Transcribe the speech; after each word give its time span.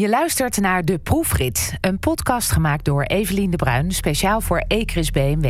Je 0.00 0.08
luistert 0.08 0.60
naar 0.60 0.84
De 0.84 0.98
Proefrit, 0.98 1.74
een 1.80 1.98
podcast 1.98 2.50
gemaakt 2.50 2.84
door 2.84 3.02
Evelien 3.02 3.50
de 3.50 3.56
Bruin, 3.56 3.92
speciaal 3.92 4.40
voor 4.40 4.64
Ecris 4.68 5.10
BMW. 5.10 5.46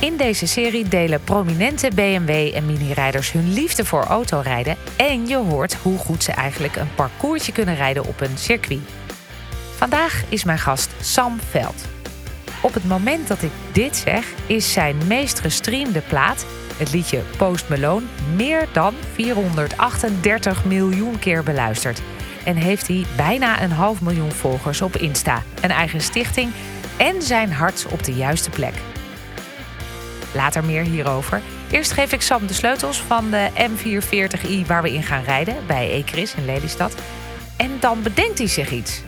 In 0.00 0.16
deze 0.16 0.46
serie 0.46 0.88
delen 0.88 1.24
prominente 1.24 1.90
BMW 1.94 2.30
en 2.54 2.66
mini-rijders 2.66 3.32
hun 3.32 3.52
liefde 3.52 3.84
voor 3.84 4.02
autorijden 4.02 4.76
en 4.96 5.26
je 5.26 5.36
hoort 5.36 5.74
hoe 5.74 5.98
goed 5.98 6.22
ze 6.22 6.32
eigenlijk 6.32 6.76
een 6.76 6.94
parcoursje 6.94 7.52
kunnen 7.52 7.74
rijden 7.74 8.04
op 8.04 8.20
een 8.20 8.38
circuit. 8.38 8.80
Vandaag 9.76 10.24
is 10.28 10.44
mijn 10.44 10.58
gast 10.58 10.94
Sam 11.00 11.38
Veld. 11.50 11.84
Op 12.62 12.74
het 12.74 12.84
moment 12.84 13.28
dat 13.28 13.42
ik 13.42 13.52
dit 13.72 13.96
zeg, 13.96 14.32
is 14.46 14.72
zijn 14.72 14.96
meest 15.06 15.40
gestreamde 15.40 16.00
plaat, 16.00 16.46
het 16.76 16.92
liedje 16.92 17.22
Post 17.36 17.68
Malone, 17.68 18.06
meer 18.34 18.68
dan 18.72 18.94
438 19.14 20.64
miljoen 20.64 21.18
keer 21.18 21.42
beluisterd. 21.42 22.00
En 22.44 22.56
heeft 22.56 22.86
hij 22.88 23.04
bijna 23.16 23.62
een 23.62 23.72
half 23.72 24.00
miljoen 24.00 24.32
volgers 24.32 24.82
op 24.82 24.96
Insta, 24.96 25.42
een 25.60 25.70
eigen 25.70 26.00
stichting 26.00 26.52
en 26.96 27.22
zijn 27.22 27.52
hart 27.52 27.86
op 27.90 28.04
de 28.04 28.14
juiste 28.14 28.50
plek. 28.50 28.74
Later 30.34 30.64
meer 30.64 30.82
hierover. 30.82 31.40
Eerst 31.70 31.92
geef 31.92 32.12
ik 32.12 32.22
Sam 32.22 32.46
de 32.46 32.54
sleutels 32.54 33.02
van 33.02 33.30
de 33.30 33.48
M440i 33.56 34.66
waar 34.66 34.82
we 34.82 34.92
in 34.92 35.02
gaan 35.02 35.22
rijden 35.22 35.56
bij 35.66 35.90
Ecris 35.92 36.34
in 36.34 36.44
Lelystad. 36.44 36.94
En 37.56 37.70
dan 37.80 38.02
bedenkt 38.02 38.38
hij 38.38 38.46
zich 38.48 38.70
iets. 38.70 39.00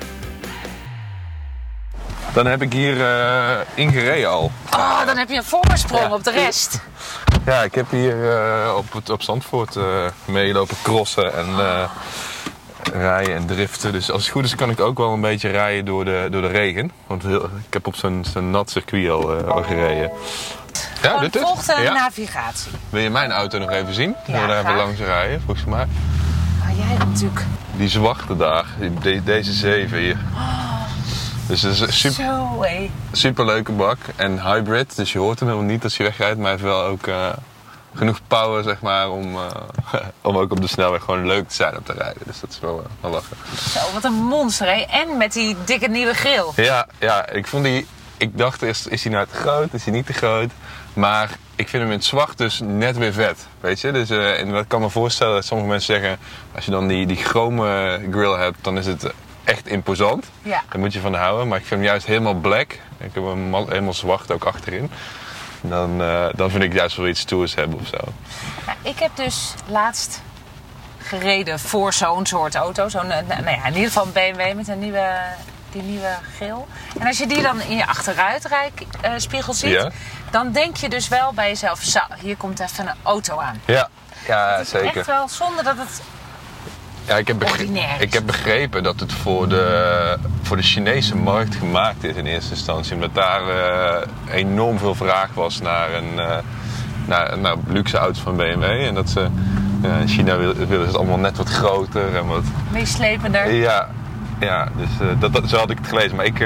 Dan 2.32 2.46
heb 2.46 2.62
ik 2.62 2.72
hier 2.72 2.96
uh, 2.96 3.50
ingereden 3.74 4.30
al. 4.30 4.50
Oh, 4.74 5.06
dan 5.06 5.16
heb 5.16 5.28
je 5.28 5.36
een 5.36 5.44
voorsprong 5.44 6.02
Ja. 6.02 6.14
op 6.14 6.24
de 6.24 6.30
rest. 6.30 6.80
Ja, 7.48 7.62
ik 7.62 7.74
heb 7.74 7.90
hier 7.90 8.30
eh, 8.32 8.74
op, 8.76 9.10
op 9.10 9.22
Zandvoort 9.22 9.76
eh 9.76 9.84
meelopen 10.24 10.76
crossen 10.82 11.34
en 11.34 11.46
eh, 11.58 11.90
rijden 12.92 13.34
en 13.34 13.46
driften. 13.46 13.92
Dus 13.92 14.10
als 14.10 14.22
het 14.22 14.30
goed 14.32 14.44
is 14.44 14.54
kan 14.54 14.70
ik 14.70 14.80
ook 14.80 14.98
wel 14.98 15.12
een 15.12 15.20
beetje 15.20 15.48
rijden 15.50 15.84
door 15.84 16.04
de, 16.04 16.28
door 16.30 16.42
de 16.42 16.48
regen. 16.48 16.90
Want 17.06 17.22
heel- 17.22 17.44
ik 17.44 17.72
heb 17.72 17.86
op 17.86 17.94
zo'n 17.96 18.24
zo'n 18.32 18.50
nat 18.50 18.70
circuit 18.70 19.10
al, 19.10 19.32
al 19.44 19.62
gereden. 19.62 20.10
Ja, 21.02 21.18
dit 21.20 21.34
is 21.36 21.42
volgt 21.42 21.66
de 21.76 21.82
Ja. 21.82 21.92
navigatie. 21.92 22.70
Wil 22.90 23.00
je 23.02 23.10
mijn 23.10 23.30
auto 23.32 23.58
nog 23.58 23.70
even 23.70 23.94
zien? 23.94 24.14
Ja, 24.26 24.46
daar 24.46 24.58
even 24.58 24.76
langs 24.76 25.00
rijden, 25.00 25.42
volgens 25.44 25.66
mij. 25.66 25.86
Maar 26.64 26.72
jij 26.88 26.96
natuurlijk 26.98 27.44
Die 27.76 27.88
zwarte 27.88 28.36
daar, 28.36 28.64
deze 29.24 29.52
zeven 29.52 29.98
hier. 29.98 30.16
Dus 31.48 31.62
het 31.62 31.72
is 31.72 31.80
een 31.80 31.92
super, 33.12 33.42
zo 33.42 33.44
leuke 33.44 33.72
bak 33.72 33.98
en 34.16 34.42
hybrid. 34.42 34.96
Dus 34.96 35.12
je 35.12 35.18
hoort 35.18 35.38
hem 35.38 35.48
helemaal 35.48 35.70
niet 35.70 35.84
als 35.84 35.96
je 35.96 36.02
wegrijdt. 36.02 36.36
Maar 36.36 36.44
hij 36.44 36.52
heeft 36.52 36.64
wel 36.64 36.82
ook 36.82 37.06
eh, 37.06 37.28
genoeg 37.94 38.20
power 38.26 38.62
zeg 38.62 38.80
maar, 38.80 39.10
om, 39.10 39.36
eh, 39.36 40.00
om 40.22 40.36
ook 40.36 40.50
op 40.50 40.60
de 40.60 40.66
snelweg 40.66 41.02
gewoon 41.02 41.26
leuk 41.26 41.48
te 41.48 41.54
zijn 41.54 41.76
om 41.76 41.82
te 41.82 41.92
rijden. 41.92 42.22
Dus 42.26 42.40
dat 42.40 42.50
is 42.50 42.60
wel, 42.60 42.78
eh, 42.78 42.84
wel 43.00 43.10
lachen. 43.10 43.36
Zo, 43.70 43.80
wat 43.92 44.04
een 44.04 44.12
monster. 44.12 44.86
En 44.88 45.16
met 45.16 45.32
die 45.32 45.56
dikke 45.64 45.88
nieuwe 45.88 46.14
grill. 46.14 46.64
Ja, 46.64 46.86
ja, 46.98 47.28
ik 47.28 47.46
vond 47.46 47.64
die... 47.64 47.86
Ik 48.16 48.38
dacht 48.38 48.62
eerst, 48.62 48.86
is 48.86 49.02
hij 49.02 49.12
nou 49.12 49.26
te 49.26 49.36
groot? 49.36 49.74
Is 49.74 49.84
hij 49.84 49.92
niet 49.92 50.06
te 50.06 50.12
groot? 50.12 50.50
Maar 50.92 51.30
ik 51.56 51.68
vind 51.68 51.82
hem 51.82 51.92
in 51.92 51.98
het 51.98 52.06
zwart 52.06 52.38
dus 52.38 52.60
net 52.62 52.96
weer 52.96 53.12
vet. 53.12 53.46
Weet 53.60 53.80
je? 53.80 53.92
Dus 53.92 54.10
en 54.10 54.54
ik 54.54 54.68
kan 54.68 54.80
me 54.80 54.90
voorstellen 54.90 55.34
dat 55.34 55.44
sommige 55.44 55.70
mensen 55.70 55.94
zeggen... 55.94 56.18
Als 56.54 56.64
je 56.64 56.70
dan 56.70 56.88
die, 56.88 57.06
die 57.06 57.16
chrome 57.16 58.00
grill 58.10 58.38
hebt, 58.38 58.56
dan 58.62 58.78
is 58.78 58.86
het 58.86 59.12
echt 59.48 59.66
imposant. 59.66 60.26
Ja. 60.42 60.62
Daar 60.70 60.78
moet 60.80 60.92
je 60.92 61.00
van 61.00 61.14
houden. 61.14 61.48
Maar 61.48 61.58
ik 61.58 61.66
vind 61.66 61.80
hem 61.80 61.88
juist 61.90 62.06
helemaal 62.06 62.34
black. 62.34 62.72
Ik 62.98 63.14
heb 63.14 63.24
hem 63.24 63.54
al- 63.54 63.66
helemaal 63.68 63.92
zwart 63.92 64.32
ook 64.32 64.44
achterin. 64.44 64.90
Dan, 65.60 66.02
eh, 66.02 66.26
dan 66.34 66.50
vind 66.50 66.62
ik 66.62 66.72
juist 66.72 66.96
wel 66.96 67.06
iets 67.08 67.20
stoers 67.20 67.54
hebben 67.54 67.78
of 67.80 67.86
zo. 67.86 67.98
Nou, 68.66 68.78
ik 68.82 68.98
heb 68.98 69.10
dus 69.16 69.54
laatst 69.66 70.20
gereden 70.98 71.58
voor 71.60 71.92
zo'n 71.92 72.26
soort 72.26 72.54
auto. 72.54 72.88
Zo'n, 72.88 73.10
eh, 73.10 73.26
nou 73.28 73.44
ja, 73.50 73.64
in 73.66 73.74
ieder 73.74 73.86
geval 73.86 74.06
een 74.06 74.12
BMW 74.12 74.54
met 74.56 74.68
een 74.68 74.78
nieuwe, 74.78 75.12
die 75.72 75.82
nieuwe 75.82 76.10
grill. 76.36 76.64
En 77.00 77.06
als 77.06 77.18
je 77.18 77.26
die 77.26 77.42
dan 77.42 77.60
in 77.60 77.76
je 77.76 77.86
achteruitspiegel 77.86 79.52
ziet, 79.52 79.70
Ja. 79.70 79.90
dan 80.30 80.52
denk 80.52 80.76
je 80.76 80.88
dus 80.88 81.08
wel 81.08 81.32
bij 81.32 81.48
jezelf: 81.48 81.82
zo, 81.82 82.00
hier 82.20 82.36
komt 82.36 82.60
even 82.60 82.88
een 82.88 82.94
auto 83.02 83.38
aan. 83.38 83.60
Ja, 83.64 83.88
ja 84.26 84.64
zeker. 84.64 84.96
Echt 84.96 85.06
wel 85.06 85.28
zonder 85.28 85.64
dat 85.64 85.76
het. 85.78 86.00
Ja, 87.08 87.16
ik 87.16 87.26
heb, 87.28 87.38
begre- 87.38 87.58
Ordinair 87.62 87.94
is 87.96 88.00
ik 88.02 88.12
heb 88.12 88.26
begrepen 88.26 88.82
dat 88.82 89.00
het 89.00 89.12
voor 89.12 89.48
de, 89.48 90.16
voor 90.42 90.56
de 90.56 90.62
Chinese 90.62 91.16
markt 91.16 91.54
gemaakt 91.54 92.04
is 92.04 92.16
in 92.16 92.26
eerste 92.26 92.50
instantie. 92.50 92.94
Omdat 92.94 93.14
daar 93.14 93.40
eh, 93.48 94.06
enorm 94.34 94.78
veel 94.78 94.94
vraag 94.94 95.28
was 95.34 95.60
naar, 95.60 95.94
een, 95.94 96.18
eh, 96.18 96.36
naar, 97.06 97.38
naar 97.38 97.54
luxe 97.66 97.96
auto's 97.96 98.22
van 98.22 98.36
BMW. 98.36 98.62
En 98.62 98.94
dat 98.94 99.10
ze 99.10 99.26
ja, 99.82 99.96
in 99.96 100.08
China 100.08 100.36
wil- 100.36 100.54
willen 100.54 100.68
ze 100.80 100.86
het 100.86 100.96
allemaal 100.96 101.18
net 101.18 101.36
wat 101.36 101.48
groter 101.48 102.16
en 102.16 102.26
wat... 102.26 102.42
meeslepender. 102.72 103.52
Ja, 103.52 103.88
ja 104.40 104.68
dus 104.76 104.88
eh, 105.00 105.06
dat, 105.20 105.32
dat, 105.32 105.48
zo 105.48 105.56
had 105.56 105.70
ik 105.70 105.78
het 105.78 105.86
gelezen. 105.88 106.16
Maar 106.16 106.24
ik, 106.24 106.38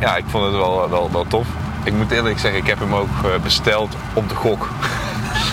ja, 0.00 0.16
ik 0.16 0.24
vond 0.26 0.44
het 0.44 0.54
wel, 0.54 0.90
wel, 0.90 1.10
wel 1.12 1.24
tof. 1.28 1.46
Ik 1.84 1.92
moet 1.92 2.10
eerlijk 2.10 2.38
zeggen, 2.38 2.60
ik 2.60 2.66
heb 2.66 2.78
hem 2.78 2.94
ook 2.94 3.42
besteld 3.42 3.94
op 4.12 4.28
de 4.28 4.34
gok. 4.34 4.68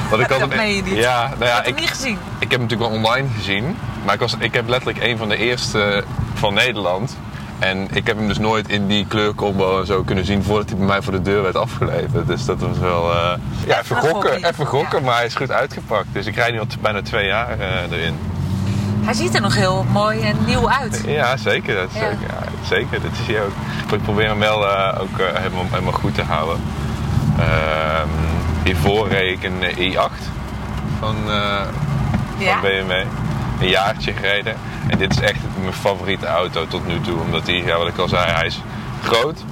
Want 0.09 0.21
ik 0.21 0.27
Dat 0.27 0.39
hem- 0.39 0.49
meen 0.49 0.75
je 0.75 0.81
niet. 0.83 0.95
Ja, 0.97 1.21
nou 1.21 1.33
Ik 1.33 1.47
ja, 1.47 1.55
heb 1.55 1.65
hem 1.65 1.73
ik, 1.73 1.79
niet 1.79 1.89
gezien. 1.89 2.17
ik 2.39 2.51
heb 2.51 2.51
hem 2.51 2.61
natuurlijk 2.61 2.89
wel 2.89 2.99
online 2.99 3.27
gezien. 3.37 3.77
Maar 4.05 4.13
ik, 4.13 4.19
was, 4.19 4.35
ik 4.39 4.53
heb 4.53 4.67
letterlijk 4.67 5.03
een 5.03 5.17
van 5.17 5.29
de 5.29 5.37
eerste 5.37 6.03
van 6.33 6.53
Nederland. 6.53 7.17
En 7.59 7.87
ik 7.93 8.07
heb 8.07 8.17
hem 8.17 8.27
dus 8.27 8.37
nooit 8.37 8.69
in 8.69 8.87
die 8.87 9.05
kleurcombo 9.05 9.79
en 9.79 9.85
zo 9.85 10.03
kunnen 10.03 10.25
zien 10.25 10.43
voordat 10.43 10.69
hij 10.69 10.77
bij 10.77 10.87
mij 10.87 11.01
voor 11.01 11.13
de 11.13 11.21
deur 11.21 11.41
werd 11.41 11.55
afgeleverd. 11.55 12.27
Dus 12.27 12.45
dat 12.45 12.59
was 12.59 12.77
wel. 12.79 13.11
eh, 13.13 13.31
ja, 13.67 13.79
even 13.79 13.95
gokken, 13.95 14.43
even 14.43 14.65
gokken, 14.65 14.99
Ja. 14.99 15.05
maar 15.05 15.15
hij 15.15 15.25
is 15.25 15.35
goed 15.35 15.51
uitgepakt. 15.51 16.07
Dus 16.11 16.25
ik 16.25 16.35
rijd 16.35 16.53
nu 16.53 16.59
al 16.59 16.65
bijna 16.81 17.01
twee 17.01 17.25
jaar 17.25 17.59
eh, 17.59 17.91
erin. 17.91 18.15
Hij 19.01 19.13
ziet 19.13 19.35
er 19.35 19.41
nog 19.41 19.55
heel 19.55 19.85
mooi 19.91 20.21
en 20.21 20.35
nieuw 20.45 20.69
uit. 20.69 21.03
Ja, 21.05 21.37
zeker. 21.37 21.75
Dat 21.75 21.87
is 21.93 21.99
Ja. 21.99 22.09
Zeker, 22.09 22.27
ja, 22.27 22.67
zeker. 22.67 23.01
Dat 23.01 23.11
is 23.21 23.27
hij 23.35 23.43
ook. 23.43 23.51
Ik 23.93 24.03
probeer 24.03 24.27
hem 24.27 24.39
wel 24.39 24.67
eh, 24.67 25.01
ook 25.01 25.17
helemaal, 25.33 25.65
helemaal 25.69 25.93
goed 25.93 26.15
te 26.15 26.23
houden. 26.23 26.57
Ehm, 27.39 28.07
hiervoor 28.67 29.07
reed 29.07 29.37
ik 29.37 29.43
een 29.43 29.63
eh, 29.63 29.93
i8 29.93 30.23
van, 30.99 31.15
eh, 31.27 31.61
Ja? 32.37 32.51
van 32.51 32.61
BMW. 32.61 32.91
Een 33.61 33.67
jaartje 33.69 34.13
gereden. 34.13 34.55
En 34.87 34.97
dit 34.97 35.11
is 35.11 35.19
echt 35.19 35.39
mijn 35.61 35.73
favoriete 35.73 36.25
auto 36.25 36.67
tot 36.67 36.87
nu 36.87 37.01
toe. 37.01 37.19
Omdat 37.21 37.47
hij, 37.47 37.55
ja, 37.55 37.77
wat 37.77 37.87
ik 37.87 37.97
al 37.97 38.07
zei, 38.07 38.31
hij 38.31 38.45
is 38.45 38.61
groot. 39.03 39.43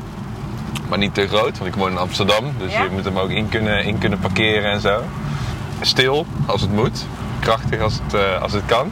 Maar 0.89 0.97
niet 0.97 1.13
te 1.13 1.27
groot, 1.27 1.57
want 1.57 1.65
ik 1.73 1.75
woon 1.75 1.91
in 1.91 1.97
Amsterdam. 1.97 2.43
Dus 2.57 2.71
Ja? 2.73 2.83
je 2.83 2.89
moet 2.91 3.05
hem 3.05 3.17
ook 3.17 3.29
in 3.29 3.49
kunnen, 3.49 3.83
in 3.83 3.97
kunnen 3.97 4.19
parkeren 4.19 4.71
en 4.71 4.81
zo. 4.81 5.01
Stil 5.81 6.25
als 6.45 6.61
het 6.61 6.71
moet. 6.71 7.05
Krachtig 7.39 7.81
als 7.81 7.99
het, 8.03 8.13
eh, 8.13 8.41
als 8.41 8.51
het 8.53 8.63
kan. 8.65 8.91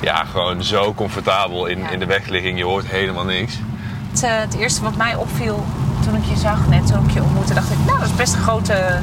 Ja, 0.00 0.24
gewoon 0.24 0.62
zo 0.62 0.94
comfortabel 0.94 1.66
in, 1.66 1.78
Ja. 1.78 1.90
in 1.90 1.98
de 1.98 2.06
wegligging. 2.06 2.58
Je 2.58 2.64
hoort 2.64 2.86
helemaal 2.86 3.24
niks. 3.24 3.58
Het, 4.10 4.22
eh, 4.22 4.30
het 4.38 4.54
eerste 4.56 4.82
wat 4.82 4.96
mij 4.96 5.14
opviel 5.14 5.64
toen 6.04 6.16
ik 6.16 6.24
je 6.24 6.36
zag, 6.36 6.68
net 6.68 6.86
toen 6.86 7.04
ik 7.04 7.10
je 7.10 7.22
ontmoette, 7.22 7.54
dacht 7.54 7.70
ik, 7.70 7.78
nou, 7.86 7.98
dat 7.98 8.08
is 8.08 8.14
best 8.14 8.34
een 8.34 8.40
grote, 8.40 8.98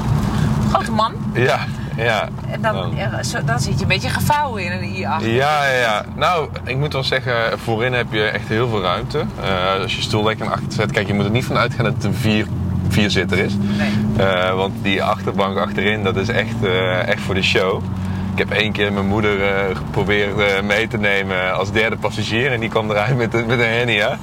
grote 0.70 0.92
man. 0.92 1.14
Ja, 1.34 1.60
ja. 1.96 2.30
En 2.52 2.62
dan, 2.62 2.94
zo, 3.22 3.44
dan 3.46 3.60
zit 3.60 3.74
je 3.74 3.82
een 3.82 3.88
beetje 3.88 4.10
gevouwen 4.10 4.64
in 4.64 4.72
een 4.72 4.96
i8. 4.96 5.26
Ja, 5.26 5.66
ja, 5.66 5.80
ja. 5.80 6.06
Nou, 6.16 6.50
ik 6.64 6.78
moet 6.78 6.94
wel 6.94 7.04
zeggen, 7.04 7.60
voorin 7.60 7.94
heb 7.94 8.08
je 8.10 8.24
echt 8.24 8.48
heel 8.48 8.70
veel 8.70 8.82
ruimte. 8.82 9.26
Eh, 9.42 9.82
als 9.82 9.96
je 9.96 10.02
stoel 10.02 10.24
lekker 10.24 10.46
naar 10.46 10.54
achter 10.54 10.72
zet, 10.72 10.92
kijk, 10.92 11.08
je 11.08 11.14
moet 11.14 11.26
er 11.26 11.32
niet 11.32 11.46
van 11.46 11.58
uitgaan 11.58 11.84
dat 11.84 11.94
het 11.94 12.04
een 12.04 12.14
vier, 12.14 12.48
vierzitter 12.90 13.38
is. 13.38 13.54
Nee. 13.78 13.92
Eh, 14.28 14.54
want 14.54 14.74
die 14.82 15.04
achterbank 15.04 15.58
achterin, 15.58 16.04
dat 16.04 16.16
is 16.16 16.30
echt, 16.30 16.64
eh, 16.64 17.08
echt 17.08 17.22
voor 17.22 17.36
de 17.36 17.44
show. 17.44 17.84
Ik 18.32 18.48
heb 18.48 18.58
één 18.58 18.72
keer 18.72 18.94
mijn 18.94 19.08
moeder 19.08 19.44
eh, 19.44 19.76
geprobeerd 19.76 20.62
mee 20.64 20.88
te 20.88 20.98
nemen 20.98 21.54
als 21.54 21.72
derde 21.72 21.98
passagier. 21.98 22.52
En 22.52 22.60
die 22.60 22.70
kwam 22.70 22.90
eruit 22.90 23.18
met, 23.18 23.48
met 23.48 23.60
een 23.60 23.66
hernia. 23.66 24.18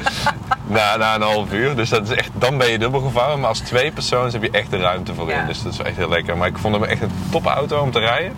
Na, 0.66 0.97
na 0.97 1.14
een 1.14 1.22
half 1.22 1.52
uur. 1.52 1.76
Dus 1.76 1.88
dat 1.88 2.10
is 2.10 2.16
echt, 2.16 2.30
dan 2.32 2.58
ben 2.58 2.70
je 2.70 2.78
dubbel 2.78 3.00
gevouwen. 3.00 3.41
Maar 3.41 3.48
als 3.48 3.58
twee 3.58 3.92
personen 3.92 4.32
heb 4.32 4.42
je 4.42 4.50
echt 4.50 4.70
de 4.70 4.78
ruimte 4.78 5.14
voor 5.14 5.30
in. 5.30 5.36
Ja. 5.36 5.44
Dus 5.44 5.62
dat 5.62 5.72
is 5.72 5.78
echt 5.78 5.97
heel 5.97 6.08
lekker. 6.08 6.36
Maar 6.36 6.48
ik 6.48 6.58
vond 6.58 6.75
hem 6.75 6.84
echt 6.84 7.02
een 7.02 7.12
topauto 7.30 7.80
om 7.80 7.91
te 7.91 7.98
rijden. 7.98 8.32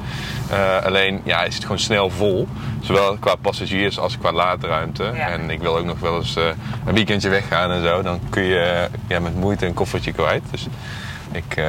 Eh, 0.51 0.85
alleen, 0.85 1.21
ja, 1.25 1.39
hij 1.39 1.51
zit 1.51 1.63
gewoon 1.63 1.79
snel 1.79 2.11
vol. 2.11 2.49
Zowel 2.81 3.17
qua 3.17 3.35
passagiers 3.35 3.99
als 3.99 4.19
qua 4.19 4.33
laadruimte. 4.33 5.03
Ja. 5.15 5.29
En 5.29 5.51
ik 5.51 5.61
wil 5.61 5.77
ook 5.77 5.85
nog 5.85 5.99
wel 5.99 6.17
eens 6.17 6.37
eh, 6.37 6.45
een 6.87 6.95
weekendje 6.95 7.29
weggaan 7.29 7.71
en 7.71 7.83
zo. 7.83 8.03
Dan 8.03 8.21
kun 8.31 8.43
je 8.43 8.59
eh, 8.59 8.99
ja, 9.07 9.21
met 9.21 9.35
moeite 9.35 9.67
een 9.67 9.75
koffertje 9.75 10.13
kwijt. 10.13 10.43
Dus 10.51 10.67
ik, 11.33 11.61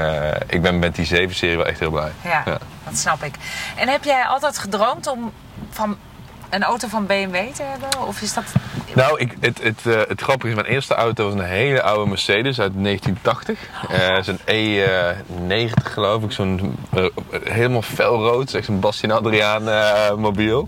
ik 0.47 0.61
ben 0.61 0.79
met 0.79 0.95
die 0.95 1.29
7-serie 1.29 1.55
wel 1.55 1.65
echt 1.65 1.79
heel 1.79 1.91
blij. 1.91 2.11
Ja, 2.23 2.43
dat 2.83 2.97
snap 2.97 3.23
ik. 3.23 3.35
En 3.75 3.87
heb 3.87 4.03
jij 4.03 4.23
altijd 4.23 4.57
gedroomd 4.57 5.07
om 5.07 5.31
van 5.69 5.97
een 6.49 6.63
auto 6.63 6.87
van 6.87 7.05
BMW 7.05 7.35
te 7.35 7.63
hebben? 7.63 8.07
Of 8.07 8.21
is 8.21 8.33
dat... 8.33 8.43
Nou, 8.95 9.19
ik, 9.19 9.35
het, 9.39 9.63
het, 9.63 9.85
eh, 9.85 10.01
het 10.07 10.21
grappige 10.21 10.49
is, 10.49 10.55
mijn 10.55 10.67
eerste 10.67 10.93
auto 10.95 11.23
was 11.23 11.33
een 11.33 11.39
hele 11.45 11.81
oude 11.81 12.09
Mercedes 12.09 12.59
uit 12.59 12.71
1980. 12.83 13.59
Eh 13.89 14.21
zo'n 14.21 14.39
E90 14.39 15.91
geloof 15.91 16.23
ik, 16.23 16.31
zo'n 16.31 16.75
eh, 16.93 17.05
helemaal 17.43 17.81
felrood, 17.81 18.39
Het 18.39 18.47
is 18.49 18.55
echt 18.55 18.65
zo'n 18.65 18.79
Bastien 18.79 19.11
Adriaan 19.11 19.69
eh, 19.69 20.15
mobiel. 20.15 20.67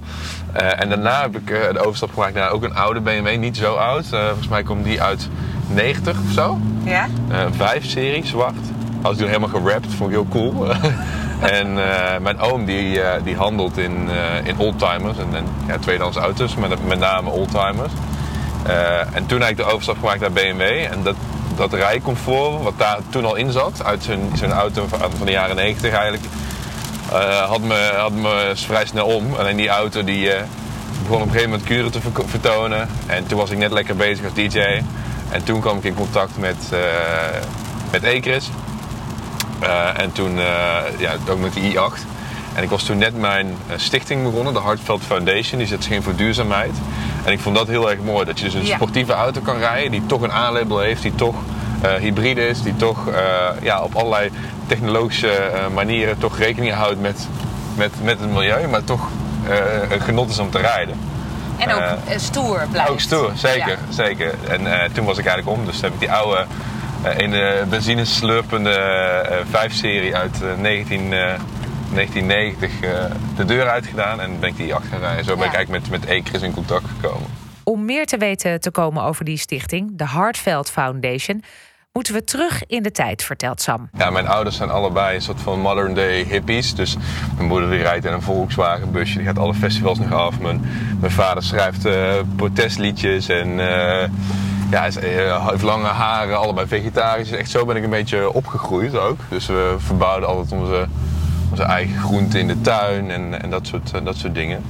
En 0.53 0.89
daarna 0.89 1.21
heb 1.21 1.35
ik 1.35 1.47
de 1.47 1.79
overstap 1.79 2.13
gemaakt 2.13 2.33
naar 2.33 2.51
ook 2.51 2.63
een 2.63 2.75
oude 2.75 2.99
BMW, 2.99 3.37
niet 3.37 3.57
zo 3.57 3.73
oud. 3.75 4.05
Volgens 4.07 4.47
mij 4.47 4.63
komt 4.63 4.83
die 4.83 5.01
uit 5.01 5.29
90 5.73 6.17
of 6.27 6.31
zo. 6.33 6.59
Ja? 6.83 7.07
Eh, 7.29 7.39
Een 7.39 7.53
5-serie, 7.53 8.25
zwart. 8.25 8.55
Had 9.01 9.11
ik 9.11 9.17
toen 9.17 9.27
helemaal 9.27 9.49
gerapt, 9.49 9.93
vond 9.93 10.09
ik 10.11 10.15
heel 10.15 10.27
cool. 10.29 10.65
en 11.39 11.73
mijn 12.21 12.39
oom 12.39 12.65
die, 12.65 13.01
die 13.23 13.35
handelt 13.35 13.77
in, 13.77 14.09
in 14.43 14.57
oldtimers 14.57 15.17
en, 15.17 15.35
en 15.35 15.45
ja, 15.67 15.77
tweedehands 15.77 16.17
auto's, 16.17 16.55
met, 16.55 16.87
met 16.87 16.99
name 16.99 17.29
oldtimers. 17.29 17.91
en 19.13 19.25
toen 19.25 19.41
heb 19.41 19.49
ik 19.49 19.57
de 19.57 19.63
overstap 19.63 19.97
gemaakt 19.99 20.19
naar 20.19 20.31
BMW. 20.31 20.61
En 20.61 21.03
dat, 21.03 21.15
dat 21.55 21.73
rijcomfort, 21.73 22.63
wat 22.63 22.73
daar 22.77 22.99
toen 23.09 23.25
al 23.25 23.35
in 23.35 23.51
zat, 23.51 23.83
uit 23.83 24.09
zijn, 24.33 24.51
auto 24.51 24.87
van 24.87 25.25
de 25.25 25.31
jaren 25.31 25.55
90 25.55 25.91
eigenlijk, 25.91 26.23
had, 27.47 27.61
me, 27.61 27.93
had 27.97 28.11
me 28.11 28.51
vrij 28.55 28.85
snel 28.85 29.05
om. 29.05 29.35
Alleen 29.35 29.57
die 29.57 29.69
auto 29.69 30.03
die 30.03 30.31
begon 31.01 31.21
op 31.21 31.27
een 31.27 31.31
gegeven 31.31 31.49
moment 31.49 31.67
kuren 31.67 31.91
te 31.91 31.99
vertonen. 32.25 32.89
En 33.05 33.27
toen 33.27 33.37
was 33.37 33.49
ik 33.49 33.57
net 33.57 33.71
lekker 33.71 33.95
bezig 33.95 34.25
als 34.25 34.33
DJ. 34.33 34.59
En 35.29 35.43
toen 35.43 35.59
kwam 35.59 35.77
ik 35.77 35.83
in 35.83 35.93
contact 35.93 36.37
met, 36.37 36.57
met 37.91 38.03
Ecris. 38.03 38.49
Uh, 39.63 39.99
en 39.99 40.11
toen 40.11 40.37
uh, 40.37 40.43
ja, 40.97 41.13
ook 41.29 41.39
met 41.39 41.53
de 41.53 41.61
i8. 41.61 41.99
En 42.53 42.63
ik 42.63 42.69
was 42.69 42.83
toen 42.83 42.97
net 42.97 43.17
mijn 43.17 43.57
stichting 43.75 44.23
begonnen, 44.23 44.53
de 44.53 44.59
Hartveld 44.59 45.01
Foundation. 45.03 45.57
Die 45.57 45.67
zet 45.67 45.83
zich 45.83 45.93
in 45.93 46.03
voor 46.03 46.15
duurzaamheid. 46.15 46.75
En 47.23 47.31
ik 47.31 47.39
vond 47.39 47.55
dat 47.55 47.67
heel 47.67 47.89
erg 47.89 47.99
mooi. 47.99 48.25
Dat 48.25 48.39
je 48.39 48.45
dus 48.45 48.53
een 48.53 48.65
sportieve 48.65 49.13
auto 49.13 49.41
kan 49.41 49.57
rijden 49.57 49.91
die 49.91 50.05
toch 50.05 50.21
een 50.21 50.31
A-label 50.31 50.79
heeft, 50.79 51.01
die 51.01 51.15
toch 51.15 51.35
hybride 51.99 52.47
is, 52.47 52.61
die 52.61 52.75
toch 52.75 52.97
ja, 53.61 53.81
op 53.81 53.95
allerlei 53.95 54.31
technologische 54.67 55.51
manieren 55.73 56.17
toch 56.17 56.37
rekening 56.37 56.73
houdt 56.73 57.01
met, 57.01 57.27
met, 57.75 57.91
met 58.03 58.19
het 58.19 58.29
milieu, 58.29 58.67
maar 58.67 58.83
toch 58.83 59.07
een 59.89 60.01
genot 60.01 60.29
is 60.29 60.39
om 60.39 60.49
te 60.49 60.57
rijden. 60.57 60.99
En 61.57 61.73
ook 61.73 61.83
stoer 62.15 62.67
blijft. 62.71 62.89
Ook 62.89 62.99
stoer, 62.99 63.31
zeker. 63.35 63.77
zeker. 63.89 64.33
En 64.47 64.91
toen 64.93 65.05
was 65.05 65.17
ik 65.17 65.25
eigenlijk 65.25 65.57
om. 65.57 65.65
Dus 65.65 65.81
heb 65.81 65.93
ik 65.93 65.99
die 65.99 66.11
oude 66.11 66.45
uh, 67.05 67.17
ene 67.17 67.65
benzineslurpende 67.69 69.43
5-serie 69.47 70.15
uit 70.15 70.41
19, 70.57 71.09
1990 71.09 72.71
de 73.35 73.45
deur 73.45 73.67
uitgedaan. 73.69 74.21
En 74.21 74.39
ben 74.39 74.49
ik 74.49 74.57
die 74.57 74.73
achter 74.73 74.89
gaan 74.89 74.99
rijden. 74.99 75.25
Zo 75.25 75.35
ben 75.35 75.47
ik 75.47 75.53
eigenlijk 75.53 75.89
met, 75.89 76.01
met 76.01 76.09
Ecris 76.09 76.41
in 76.41 76.53
contact 76.53 76.85
gekomen. 76.85 77.27
Om 77.63 77.85
meer 77.85 78.05
te 78.05 78.17
weten 78.17 78.59
te 78.59 78.71
komen 78.71 79.03
over 79.03 79.25
die 79.25 79.37
stichting, 79.37 79.97
de 79.97 80.05
Hartveld 80.05 80.69
Foundation 80.69 81.43
moeten 81.93 82.13
we 82.13 82.23
terug 82.23 82.65
in 82.65 82.83
de 82.83 82.91
tijd, 82.91 83.23
vertelt 83.23 83.61
Sam. 83.61 83.89
Ja, 83.97 84.09
mijn 84.09 84.27
ouders 84.27 84.55
zijn 84.55 84.69
allebei 84.69 85.15
een 85.15 85.21
soort 85.21 85.41
van 85.41 85.59
modern 85.59 85.93
day 85.93 86.23
hippies. 86.23 86.75
Dus 86.75 86.97
mijn 87.35 87.47
moeder 87.47 87.69
die 87.69 87.81
rijdt 87.81 88.05
in 88.05 88.13
een 88.13 88.21
Volkswagen 88.21 88.91
busje, 88.91 89.17
die 89.17 89.27
gaat 89.27 89.37
alle 89.37 89.53
festivals 89.53 89.99
nog 89.99 90.13
af. 90.13 90.39
Mijn, 90.39 90.61
mijn 90.99 91.11
vader 91.11 91.43
schrijft 91.43 91.85
uh, 91.85 92.13
protestliedjes 92.35 93.27
en 93.27 93.47
uh, 93.47 94.03
ja, 94.69 94.87
uh, 94.87 95.47
heeft 95.47 95.61
lange 95.61 95.87
haren, 95.87 96.37
allebei 96.37 96.67
vegetarisch. 96.67 97.31
Echt 97.31 97.49
zo 97.49 97.65
ben 97.65 97.75
ik 97.75 97.83
een 97.83 97.89
beetje 97.89 98.33
opgegroeid 98.33 98.97
ook. 98.97 99.19
Dus 99.29 99.47
we 99.47 99.75
verbouwden 99.77 100.29
altijd 100.29 100.51
onze, 100.51 100.87
onze 101.49 101.63
eigen 101.63 101.99
groenten 101.99 102.39
in 102.39 102.47
de 102.47 102.61
tuin 102.61 103.11
en, 103.11 103.41
en 103.41 103.49
dat, 103.49 103.67
soort, 103.67 103.91
dat 104.03 104.15
soort 104.15 104.35
dingen. 104.35 104.63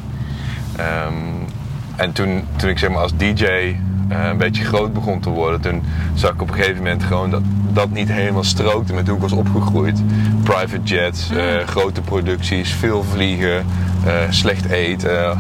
Um, 0.80 1.48
en 1.96 2.12
toen, 2.12 2.44
toen 2.56 2.70
ik 2.70 2.80
zeg 2.80 2.90
maar 2.90 3.02
als 3.02 3.18
DJ 3.18 3.44
uh, 3.44 3.76
een 4.10 4.38
beetje 4.38 4.64
groot 4.64 4.94
begon 4.94 5.20
te 5.20 5.30
worden, 5.30 5.62
toen 5.62 5.84
zag 6.14 6.34
ik 6.34 6.42
op 6.42 6.48
een 6.48 6.56
gegeven 6.56 6.78
moment 6.78 7.04
gewoon 7.04 7.30
dat 7.30 7.42
dat 7.74 7.90
niet 7.90 8.12
helemaal 8.12 8.44
strookte 8.44 8.94
met 8.94 9.08
hoe 9.08 9.16
ik 9.16 9.22
was 9.22 9.32
opgegroeid. 9.32 10.02
Private 10.44 10.84
jets, 10.84 11.32
uh, 11.32 11.68
grote 11.68 12.02
producties, 12.02 12.74
veel 12.74 13.04
vliegen, 13.04 13.66
uh, 14.06 14.14
slecht 14.30 14.66
eten, 14.66 15.38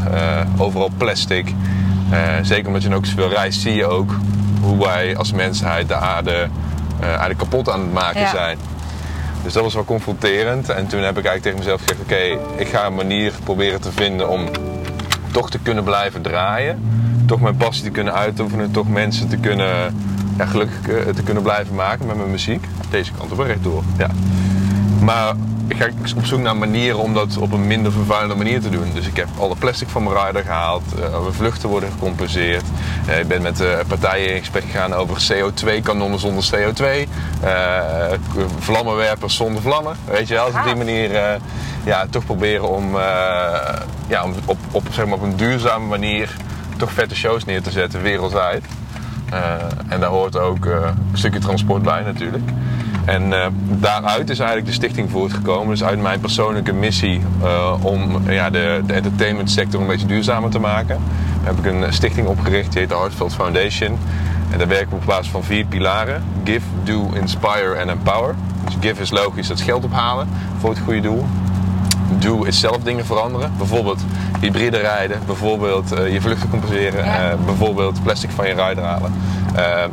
overal 0.57 0.91
plastic. 0.97 1.53
zeker 2.41 2.67
omdat 2.67 2.83
je 2.83 2.95
ook 2.95 3.05
zoveel 3.05 3.29
reist, 3.29 3.61
zie 3.61 3.73
je 3.73 3.85
ook 3.85 4.15
hoe 4.61 4.79
wij 4.79 5.17
als 5.17 5.31
mensheid 5.31 5.87
de 5.87 5.95
aarde 5.95 6.47
eigenlijk 7.01 7.39
kapot 7.39 7.69
aan 7.69 7.79
het 7.79 7.93
maken 7.93 8.29
zijn. 8.29 8.57
Dus 9.43 9.53
dat 9.53 9.63
was 9.63 9.73
wel 9.73 9.85
confronterend. 9.85 10.69
En 10.69 10.87
toen 10.87 11.01
heb 11.01 11.17
ik 11.17 11.25
eigenlijk 11.25 11.43
tegen 11.43 11.57
mezelf 11.57 11.81
gezegd: 11.81 12.01
Oké, 12.01 12.59
ik 12.61 12.67
ga 12.67 12.85
een 12.85 12.95
manier 12.95 13.33
proberen 13.43 13.81
te 13.81 13.91
vinden 13.91 14.29
om 14.29 14.49
toch 15.31 15.49
te 15.49 15.59
kunnen 15.59 15.83
blijven 15.83 16.21
draaien 16.21 16.99
toch 17.29 17.41
mijn 17.41 17.57
passie 17.57 17.83
te 17.83 17.89
kunnen 17.89 18.13
uitoefenen, 18.13 18.71
toch 18.71 18.89
mensen 18.89 19.29
te 19.29 19.37
kunnen, 19.37 19.95
ja, 20.37 20.45
gelukkig 20.45 20.87
eh, 20.87 21.13
te 21.13 21.23
kunnen 21.23 21.43
blijven 21.43 21.75
maken 21.75 22.05
met 22.05 22.15
mijn 22.15 22.31
muziek. 22.31 22.65
Deze 22.89 23.11
kant 23.17 23.31
op 23.31 23.39
rechtdoor. 23.39 23.83
Ja. 23.97 24.09
Maar 25.01 25.33
ik 25.67 25.77
ga 25.77 25.89
op 26.15 26.25
zoek 26.25 26.39
naar 26.39 26.57
manieren 26.57 26.99
om 26.99 27.13
dat 27.13 27.37
op 27.37 27.51
een 27.51 27.67
minder 27.67 27.91
vervuilende 27.91 28.35
manier 28.35 28.61
te 28.61 28.69
doen. 28.69 28.91
Dus 28.93 29.07
ik 29.07 29.15
heb 29.15 29.27
alle 29.39 29.55
plastic 29.55 29.89
van 29.89 30.03
mijn 30.03 30.25
rider 30.25 30.43
gehaald. 30.43 30.83
Mijn 30.95 31.33
vluchten 31.33 31.69
worden 31.69 31.91
gecompenseerd. 31.91 32.63
Uh, 33.09 33.19
ik 33.19 33.27
ben 33.27 33.41
met 33.41 33.61
uh, 33.61 33.67
partijen 33.87 34.33
in 34.33 34.39
gesprek 34.39 34.63
gegaan 34.63 34.93
over 34.93 35.31
CO2-kanonnen 35.31 36.19
zonder 36.19 36.49
CO2. 36.55 37.09
vlammenwerpers 38.59 39.35
zonder 39.35 39.61
vlammen. 39.61 39.95
Weet 40.05 40.27
je 40.27 40.33
wel, 40.33 40.45
dus 40.45 40.55
op 40.55 40.63
die 40.63 40.75
manier 40.75 41.39
ja, 41.83 42.05
toch 42.09 42.25
proberen 42.25 42.69
om, 42.69 42.95
ja, 44.07 44.23
om 44.23 44.33
op, 44.45 44.57
op, 44.71 44.83
zeg 44.91 45.05
maar, 45.05 45.13
op 45.13 45.21
een 45.21 45.35
duurzame 45.35 45.85
manier 45.85 46.35
toch 46.77 46.91
vette 46.91 47.15
shows 47.15 47.45
neer 47.45 47.61
te 47.61 47.71
zetten 47.71 48.01
wereldwijd. 48.01 48.65
En 49.87 49.99
daar 49.99 50.09
hoort 50.09 50.37
ook 50.37 50.65
een 50.65 50.95
stukje 51.13 51.39
transport 51.39 51.81
bij 51.83 52.01
natuurlijk. 52.01 52.49
En 53.09 53.31
uh, 53.31 53.45
daaruit 53.79 54.29
is 54.29 54.39
eigenlijk 54.39 54.67
de 54.67 54.73
stichting 54.73 55.11
voortgekomen. 55.11 55.69
Dus 55.69 55.83
uit 55.83 56.01
mijn 56.01 56.19
persoonlijke 56.19 56.73
missie 56.73 57.21
om 57.81 58.29
ja, 58.29 58.49
de, 58.49 58.81
de 58.85 58.93
entertainmentsector 58.93 59.81
een 59.81 59.87
beetje 59.87 60.07
duurzamer 60.07 60.49
te 60.49 60.59
maken. 60.59 61.01
heb 61.43 61.57
ik 61.57 61.65
een 61.65 61.93
stichting 61.93 62.27
opgericht, 62.27 62.71
die 62.71 62.79
heet 62.79 62.89
de 62.89 62.95
Hartfield 62.95 63.33
Foundation. 63.33 63.97
En 64.51 64.57
daar 64.57 64.67
werken 64.67 64.89
we 64.89 64.95
op 64.95 65.05
basis 65.05 65.29
van 65.29 65.43
vier 65.43 65.65
pilaren. 65.65 66.23
Give, 66.43 66.65
Do, 66.83 67.09
Inspire 67.13 67.73
en 67.73 67.89
Empower. 67.89 68.35
Dus 68.65 68.75
give 68.79 69.01
is 69.01 69.11
logisch, 69.11 69.47
dat 69.47 69.57
is 69.57 69.63
geld 69.63 69.83
ophalen 69.83 70.27
voor 70.59 70.69
het 70.69 70.79
goede 70.79 71.01
doel 71.01 71.25
do 72.17 72.43
is 72.43 72.59
zelf 72.59 72.77
dingen 72.77 73.05
veranderen. 73.05 73.51
Bijvoorbeeld 73.57 74.01
hybride 74.39 74.77
rijden, 74.77 75.19
bijvoorbeeld 75.25 75.99
uh, 75.99 76.13
je 76.13 76.21
vluchten 76.21 76.49
compenseren, 76.49 77.05
bijvoorbeeld 77.45 78.03
plastic 78.03 78.29
van 78.29 78.47
je 78.47 78.53
rider 78.53 78.83
halen. 78.83 79.13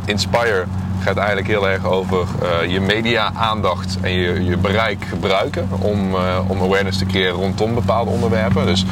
Inspire 0.04 0.64
gaat 1.00 1.16
eigenlijk 1.16 1.46
heel 1.46 1.68
erg 1.68 1.84
over 1.84 2.26
je 2.68 2.80
media-aandacht 2.80 3.98
en 4.00 4.12
je, 4.12 4.44
je 4.44 4.56
bereik 4.56 5.04
gebruiken 5.08 5.68
om, 5.78 6.14
om 6.46 6.62
awareness 6.62 6.98
te 6.98 7.06
creëren 7.06 7.34
rondom 7.34 7.74
bepaalde 7.74 8.10
onderwerpen. 8.10 8.66
Dus 8.66 8.84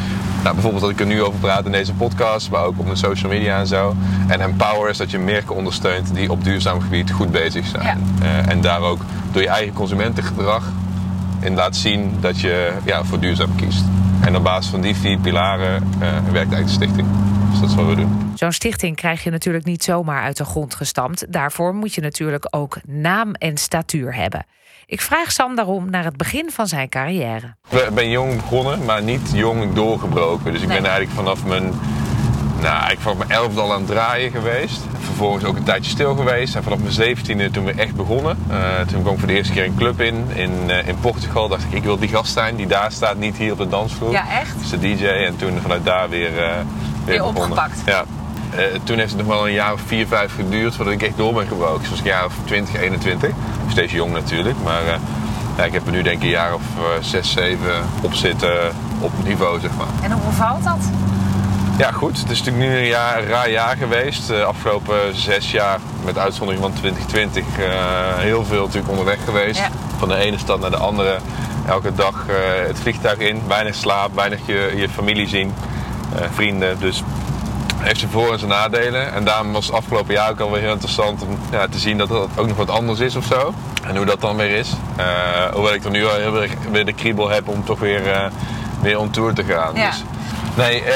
nou, 0.43 0.55
bijvoorbeeld 0.55 0.83
dat 0.83 0.93
ik 0.93 1.01
er 1.01 1.07
nu 1.07 1.23
over 1.23 1.41
praat 1.41 1.65
in 1.65 1.73
deze 1.73 1.95
podcast, 1.95 2.51
maar 2.51 2.65
ook 2.65 2.79
op 2.79 2.89
de 2.89 2.97
social 2.97 3.33
media 3.33 3.59
en 3.59 3.67
zo. 3.67 3.95
En 4.27 4.41
Empower 4.41 4.91
is 4.91 4.97
dat 4.97 5.11
je 5.11 5.19
merken 5.19 5.55
ondersteunt 5.55 6.15
die 6.15 6.31
op 6.31 6.45
duurzaam 6.45 6.81
gebied 6.81 7.11
goed 7.11 7.31
bezig 7.31 7.67
zijn. 7.67 8.03
en 8.49 8.61
daar 8.61 8.81
ook 8.81 9.01
door 9.33 9.43
je 9.43 9.49
eigen 9.49 9.73
consumentengedrag 9.73 10.65
en 11.41 11.55
laat 11.55 11.77
zien 11.77 12.17
dat 12.21 12.41
je 12.41 12.73
ja, 12.85 13.05
voor 13.05 13.21
duurzaam 13.21 13.55
kiest. 13.57 13.85
En 14.21 14.37
op 14.37 14.43
basis 14.43 14.71
van 14.71 14.81
die 14.81 14.97
vier 14.97 15.19
pilaren 15.19 15.83
werkt 16.33 16.53
eigenlijk 16.53 16.67
de 16.67 16.73
stichting. 16.73 17.07
Dus 17.61 17.63
dat 17.63 17.79
is 17.79 17.85
wat 17.85 17.95
we 17.95 17.95
doen. 17.95 18.33
Zo'n 18.35 18.53
stichting 18.53 18.97
krijg 18.97 19.25
je 19.25 19.31
natuurlijk 19.31 19.65
niet 19.65 19.85
zomaar 19.85 20.23
uit 20.23 20.37
de 20.37 20.45
grond 20.45 20.75
gestampt. 20.75 21.33
Daarvoor 21.33 21.75
moet 21.75 21.95
je 21.95 22.01
natuurlijk 22.01 22.47
ook 22.51 22.77
naam 22.87 23.35
en 23.35 23.57
statuur 23.57 24.15
hebben. 24.15 24.47
Ik 24.87 25.01
vraag 25.01 25.33
Sam 25.33 25.57
daarom 25.57 25.91
naar 25.91 26.05
het 26.05 26.17
begin 26.17 26.51
van 26.51 26.67
zijn 26.67 26.89
carrière. 26.89 27.55
Ik 27.71 27.95
ben 27.95 28.11
jong 28.11 28.37
begonnen, 28.37 28.85
maar 28.85 29.03
niet 29.03 29.31
jong 29.33 29.73
doorgebroken. 29.73 30.53
Dus 30.53 30.63
ik 30.63 30.69
ben 30.69 30.85
eigenlijk 30.85 31.11
vanaf 31.11 31.45
mijn 31.45 31.73
nou, 32.65 32.91
ik 32.93 32.99
vanaf 32.99 33.19
mijn 33.19 33.31
elfde 33.31 33.61
al 33.61 33.73
aan 33.73 33.79
het 33.79 33.87
draaien 33.87 34.31
geweest. 34.31 34.81
Vervolgens 34.99 35.45
ook 35.45 35.57
een 35.57 35.63
tijdje 35.63 35.91
stil 35.91 36.15
geweest. 36.15 36.55
En 36.55 36.63
vanaf 36.63 36.79
mijn 36.79 36.93
zeventiende 36.93 37.51
toen 37.51 37.65
we 37.65 37.73
echt 37.73 37.95
begonnen. 37.95 38.39
Uh, 38.51 38.81
toen 38.81 39.03
kwam 39.03 39.13
ik 39.13 39.19
voor 39.19 39.29
de 39.29 39.35
eerste 39.35 39.53
keer 39.53 39.65
een 39.65 39.75
club 39.75 40.01
in, 40.01 40.27
in, 40.35 40.53
uh, 40.67 40.89
in 40.89 40.97
Portugal. 41.01 41.49
Dacht 41.49 41.65
ik, 41.65 41.73
ik 41.73 41.83
wil 41.83 41.99
die 41.99 42.09
gast 42.09 42.33
zijn 42.33 42.57
die 42.57 42.67
daar 42.67 42.93
staat, 42.93 43.17
niet 43.17 43.37
hier 43.37 43.53
op 43.53 43.59
de 43.59 43.69
dansvloer. 43.69 44.11
Ja, 44.11 44.41
echt? 44.41 44.59
Dus 44.59 44.71
de 44.71 44.79
DJ. 44.79 45.05
En 45.05 45.37
toen 45.37 45.61
vanuit 45.61 45.85
daar 45.85 46.09
weer, 46.09 46.33
uh, 46.33 46.51
weer, 47.05 47.15
weer 47.15 47.25
opgepakt. 47.25 47.83
Ja. 47.87 48.05
toen 48.85 48.99
heeft 48.99 49.13
het 49.13 49.27
nog 49.27 49.37
wel 49.37 49.47
een 49.47 49.53
jaar 49.53 49.73
of 49.73 49.81
vier, 49.87 50.07
vijf 50.07 50.35
geduurd 50.35 50.75
voordat 50.75 50.95
ik 50.95 51.03
echt 51.03 51.17
door 51.17 51.35
ben 51.35 51.47
gebroken. 51.47 51.81
Dus 51.81 51.89
was 51.89 51.99
ik 51.99 52.05
een 52.05 52.11
jaar 52.11 52.25
of 52.25 52.35
20, 52.45 52.81
21. 52.81 53.31
Steeds 53.69 53.93
jong 53.93 54.13
natuurlijk. 54.13 54.57
Maar 54.65 54.83
ja, 55.57 55.65
ik 55.65 55.73
heb 55.73 55.87
er 55.87 55.93
nu 55.93 56.03
denk 56.03 56.17
ik 56.17 56.23
een 56.23 56.29
jaar 56.29 56.55
of 56.55 56.63
zes, 57.01 57.33
zeven 57.33 57.75
op 58.03 58.15
zitten 58.15 58.73
op 59.01 59.13
niveau, 59.25 59.61
zeg 59.61 59.71
maar. 59.77 59.87
En 60.03 60.13
hoe 60.13 60.23
bevalt 60.25 60.65
dat? 60.65 60.91
Ja, 61.79 61.91
goed. 61.91 62.19
Het 62.19 62.31
is 62.31 62.39
natuurlijk 62.43 62.73
nu 62.73 62.79
een, 62.79 62.87
jaar, 62.87 63.19
een 63.19 63.29
raar 63.29 63.51
jaar 63.51 63.77
geweest. 63.77 64.27
De 64.27 64.45
afgelopen 64.45 65.17
zes 65.17 65.51
jaar, 65.51 65.79
met 66.05 66.19
uitzondering 66.19 66.63
van 66.63 66.73
2020, 66.73 67.45
uh, 67.59 67.65
eh, 67.65 68.19
heel 68.19 68.45
veel 68.45 68.65
natuurlijk 68.65 68.91
onderweg 68.91 69.25
geweest. 69.25 69.63
Van 69.99 70.09
de 70.09 70.17
ene 70.17 70.39
stad 70.39 70.61
naar 70.61 70.71
de 70.71 70.77
andere. 70.77 71.19
Elke 71.67 71.95
dag 71.95 72.25
uh, 72.29 72.35
het 72.67 72.79
vliegtuig 72.79 73.19
in, 73.19 73.43
weinig 73.49 73.75
slaap, 73.75 74.15
weinig 74.15 74.41
je, 74.47 74.73
je 74.77 74.89
familie 74.89 75.29
zien, 75.29 75.55
vrienden. 76.33 76.79
Dus 76.79 77.03
heeft 77.79 77.99
zijn 77.99 78.11
voor- 78.11 78.33
en 78.33 78.39
zijn 78.39 78.51
nadelen. 78.51 79.13
En 79.15 79.25
daarom 79.25 79.53
was 79.53 79.67
het 79.67 79.75
afgelopen 79.75 80.15
jaar 80.15 80.31
ook 80.31 80.41
alweer 80.41 80.61
heel 80.61 80.73
interessant 80.73 81.23
om 81.23 81.39
ja, 81.51 81.67
te 81.69 81.79
zien 81.79 81.99
dat 81.99 82.09
het 82.09 82.19
ook 82.37 82.47
nog 82.47 82.57
wat 82.57 82.71
anders 82.71 83.01
is 83.01 83.17
of 83.17 83.25
zo. 83.25 83.55
En 83.87 83.97
hoe 83.97 84.07
dat 84.07 84.21
dan 84.21 84.37
weer 84.37 84.51
is. 84.59 84.73
hoewel 85.53 85.75
ik 85.75 85.85
er 85.85 85.91
nu 85.91 86.07
al 86.07 86.15
heel 86.15 86.33
weer 86.71 86.85
de 86.85 86.93
kriebel 86.93 87.29
heb 87.29 87.49
om 87.49 87.65
toch 87.65 87.79
weer, 87.79 88.31
weer 88.81 88.99
on 88.99 89.11
tour 89.11 89.35
te 89.35 89.45
gaan. 89.45 89.75
Ja. 89.75 89.91
Dus 89.91 90.05
Nee, 90.57 90.83
uh, 90.83 90.93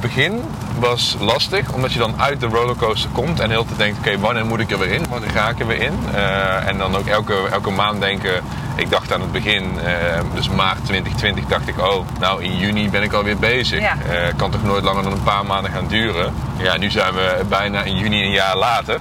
begin 0.00 0.42
was 0.82 1.16
lastig, 1.20 1.72
omdat 1.72 1.92
je 1.92 1.98
dan 1.98 2.20
uit 2.20 2.40
de 2.40 2.46
rollercoaster 2.46 3.10
komt 3.10 3.40
en 3.40 3.50
heel 3.50 3.64
te 3.64 3.76
denkt, 3.76 3.98
oké, 3.98 4.18
wanneer 4.18 4.46
moet 4.46 4.60
ik 4.60 4.70
er 4.70 4.78
weer 4.78 4.90
in? 4.92 5.08
Wanneer 5.08 5.30
ga 5.30 5.48
ik 5.48 5.60
er 5.60 5.66
weer 5.66 5.80
in? 5.80 5.98
Uh, 6.14 6.68
en 6.68 6.78
dan 6.78 6.96
ook 6.96 7.06
elke, 7.06 7.34
elke 7.50 7.70
maand 7.70 8.00
denken, 8.00 8.42
ik 8.76 8.90
dacht 8.90 9.12
aan 9.12 9.20
het 9.20 9.32
begin, 9.32 9.62
uh, 9.62 10.20
dus 10.34 10.48
maart 10.48 10.84
2020, 10.84 11.44
dacht 11.44 11.68
ik, 11.68 11.78
oh, 11.78 12.06
nou 12.20 12.42
in 12.42 12.56
juni 12.56 12.90
ben 12.90 13.02
ik 13.02 13.12
alweer 13.12 13.36
bezig. 13.36 13.80
Ja. 13.80 13.94
Uh, 13.94 14.36
kan 14.36 14.50
toch 14.50 14.62
nooit 14.62 14.84
langer 14.84 15.02
dan 15.02 15.12
een 15.12 15.22
paar 15.22 15.46
maanden 15.46 15.72
gaan 15.72 15.86
duren? 15.86 16.34
Ja, 16.56 16.76
nu 16.76 16.90
zijn 16.90 17.14
we 17.14 17.40
bijna 17.48 17.82
in 17.82 17.96
juni 17.96 18.22
een 18.22 18.30
jaar 18.30 18.56
later. 18.56 18.98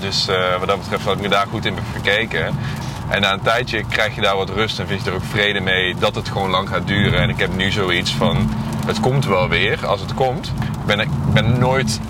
dus 0.00 0.26
wat 0.58 0.68
dat 0.68 0.78
betreft 0.78 1.04
had 1.04 1.14
ik 1.14 1.20
me 1.20 1.28
daar 1.28 1.46
goed 1.50 1.64
in 1.64 1.78
gekeken. 1.92 2.58
En 3.08 3.20
na 3.20 3.32
een 3.32 3.42
tijdje 3.42 3.84
krijg 3.88 4.14
je 4.14 4.20
daar 4.20 4.36
wat 4.36 4.50
rust 4.50 4.78
en 4.78 4.86
vind 4.86 5.04
je 5.04 5.10
er 5.10 5.16
ook 5.16 5.24
vrede 5.30 5.60
mee 5.60 5.94
dat 5.98 6.14
het 6.14 6.28
gewoon 6.28 6.50
lang 6.50 6.68
gaat 6.68 6.86
duren. 6.86 7.20
En 7.20 7.28
ik 7.28 7.38
heb 7.38 7.56
nu 7.56 7.70
zoiets 7.70 8.14
van, 8.14 8.50
het 8.86 9.00
komt 9.00 9.26
wel 9.26 9.48
weer 9.48 9.86
als 9.86 10.00
het 10.00 10.14
komt. 10.14 10.46
Ik 10.46 10.84
ben, 10.86 11.00
ik 11.00 11.08
ben 11.32 11.58
nooit 11.58 12.00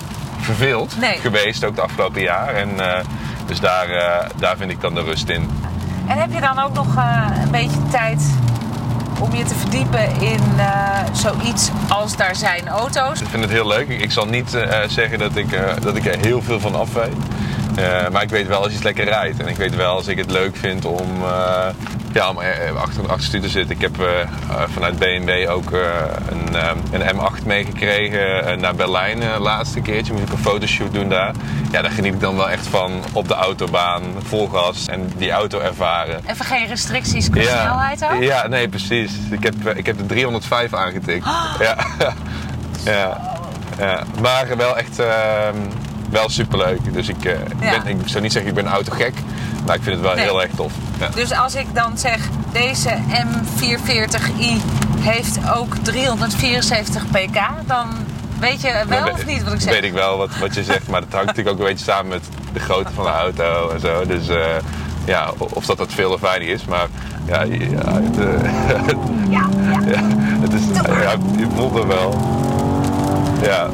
verveeld 0.40 0.96
Nee. 1.00 1.18
geweest, 1.18 1.64
ook 1.64 1.74
de 1.74 1.82
afgelopen 1.82 2.22
jaar. 2.22 2.54
En, 2.54 2.68
uh, 2.76 2.92
dus 3.46 3.60
daar, 3.60 3.88
uh, 3.88 4.30
daar 4.36 4.56
vind 4.56 4.70
ik 4.70 4.80
dan 4.80 4.94
de 4.94 5.02
rust 5.02 5.28
in. 5.28 5.50
En 6.06 6.18
heb 6.18 6.32
je 6.32 6.40
dan 6.40 6.58
ook 6.58 6.72
nog 6.72 6.96
uh, 6.96 7.26
een 7.42 7.50
beetje 7.50 7.78
tijd 7.90 8.22
om 9.20 9.34
je 9.34 9.44
te 9.44 9.54
verdiepen 9.54 10.20
in 10.20 10.40
zoiets 11.12 11.70
als 11.88 12.16
daar 12.16 12.36
zijn 12.36 12.68
auto's? 12.68 13.20
Ik 13.20 13.28
vind 13.28 13.42
het 13.42 13.52
heel 13.52 13.66
leuk. 13.66 13.88
Ik 13.88 14.10
zal 14.10 14.26
niet 14.26 14.58
zeggen 14.88 15.18
dat 15.18 15.36
ik, 15.36 15.60
dat 15.82 15.96
ik 15.96 16.06
er 16.06 16.18
heel 16.18 16.42
veel 16.42 16.60
van 16.60 16.74
af 16.74 16.92
weet. 16.92 17.16
Uh, 17.78 18.08
maar 18.08 18.22
ik 18.22 18.30
weet 18.30 18.46
wel 18.46 18.58
als 18.58 18.68
je 18.68 18.74
het 18.74 18.84
lekker 18.84 19.04
rijdt. 19.04 19.40
En 19.40 19.48
ik 19.48 19.56
weet 19.56 19.76
wel 19.76 19.94
als 19.94 20.06
ik 20.06 20.18
het 20.18 20.30
leuk 20.30 20.56
vind 20.56 20.84
om, 20.84 21.22
uh, 21.22 21.66
ja, 22.12 22.30
om 22.30 22.38
achter 22.76 23.04
een 23.04 23.10
achterstuur 23.10 23.40
te 23.40 23.48
zitten. 23.48 23.74
Ik 23.74 23.80
heb 23.82 24.00
uh, 24.00 24.06
vanuit 24.68 24.98
BMW 24.98 25.50
ook 25.50 25.70
een, 25.72 26.54
een, 26.92 27.16
M8 27.16 27.46
meegekregen 27.46 28.60
naar 28.60 28.74
Berlijn 28.74 29.20
de 29.20 29.38
laatste 29.38 29.80
keertje. 29.80 30.12
Moest 30.12 30.24
ik 30.24 30.32
een 30.32 30.38
fotoshoot 30.38 30.92
doen 30.92 31.08
daar. 31.08 31.34
Ja, 31.72 31.82
daar 31.82 31.90
geniet 31.90 32.14
ik 32.14 32.20
dan 32.20 32.36
wel 32.36 32.50
echt 32.50 32.66
van 32.66 32.92
op 33.12 33.28
de 33.28 33.34
autobaan, 33.34 34.02
vol 34.24 34.48
gas 34.48 34.86
en 34.86 35.12
die 35.16 35.30
auto 35.30 35.60
ervaren. 35.60 36.20
Even 36.26 36.44
geen 36.44 36.66
restricties 36.66 37.30
qua 37.30 37.40
ja, 37.40 37.60
snelheid 37.60 38.04
ook? 38.04 38.22
Ja, 38.22 38.46
nee, 38.46 38.68
precies. 38.68 39.12
Ik 39.30 39.42
heb, 39.42 39.54
ik 39.76 39.86
heb 39.86 39.98
de 39.98 40.06
305 40.06 40.74
aangetikt. 40.74 41.26
Oh. 41.26 41.54
Ja. 41.58 41.76
ja. 42.92 43.20
ja. 43.78 44.02
Maar 44.20 44.56
wel 44.56 44.78
echt 44.78 44.98
ehm, 44.98 45.56
wel 46.14 46.28
superleuk. 46.30 46.92
Dus 46.92 47.08
ik, 47.08 47.24
uh, 47.24 47.32
Ja. 47.60 47.82
ben, 47.82 48.00
ik 48.00 48.08
zou 48.08 48.22
niet 48.22 48.32
zeggen 48.32 48.50
ik 48.50 48.56
ben 48.56 48.66
autogek, 48.72 49.14
maar 49.66 49.76
ik 49.76 49.82
vind 49.82 49.96
het 49.96 50.04
wel 50.04 50.14
Nee. 50.14 50.24
heel 50.24 50.42
erg 50.42 50.50
tof. 50.56 50.72
Ja. 51.00 51.08
Dus 51.14 51.32
als 51.32 51.54
ik 51.54 51.66
dan 51.72 51.98
zeg, 51.98 52.18
deze 52.52 52.90
M440i 53.10 54.60
heeft 55.00 55.38
ook 55.56 55.74
374 55.82 57.06
pk, 57.10 57.38
dan 57.66 57.88
weet 58.40 58.60
je 58.60 58.84
wel 58.88 59.10
of 59.12 59.26
niet 59.26 59.44
wat 59.44 59.52
ik 59.52 59.60
zeg? 59.60 59.72
Weet 59.72 59.84
ik 59.84 59.92
wel 59.92 60.16
wat, 60.18 60.30
wat 60.40 60.54
je 60.54 60.64
zegt, 60.64 60.88
maar 60.88 61.00
dat 61.00 61.12
hangt 61.12 61.26
natuurlijk 61.26 61.56
ook 61.56 61.62
een 61.62 61.70
beetje 61.72 61.84
samen 61.84 62.08
met 62.08 62.22
de 62.52 62.60
grootte 62.60 62.92
van 62.92 63.04
de 63.04 63.10
auto 63.10 63.70
en 63.70 63.80
zo. 63.80 64.06
Dus 64.06 64.28
eh, 64.28 64.36
ja, 65.04 65.30
of 65.38 65.66
dat 65.66 65.76
dat 65.78 65.92
veel 65.92 66.12
of 66.12 66.20
weinig 66.20 66.48
is, 66.48 66.64
maar 66.64 66.86
ja, 67.24 67.42
ja, 67.42 68.00
het, 68.02 68.18
eh, 68.18 68.88
Ja, 69.30 69.48
het 70.40 70.52
is, 70.52 70.62
ja, 70.86 71.10
je 71.36 71.46
voelt 71.56 71.76
er 71.78 71.86
wel. 71.86 72.18
Ja, 73.42 73.68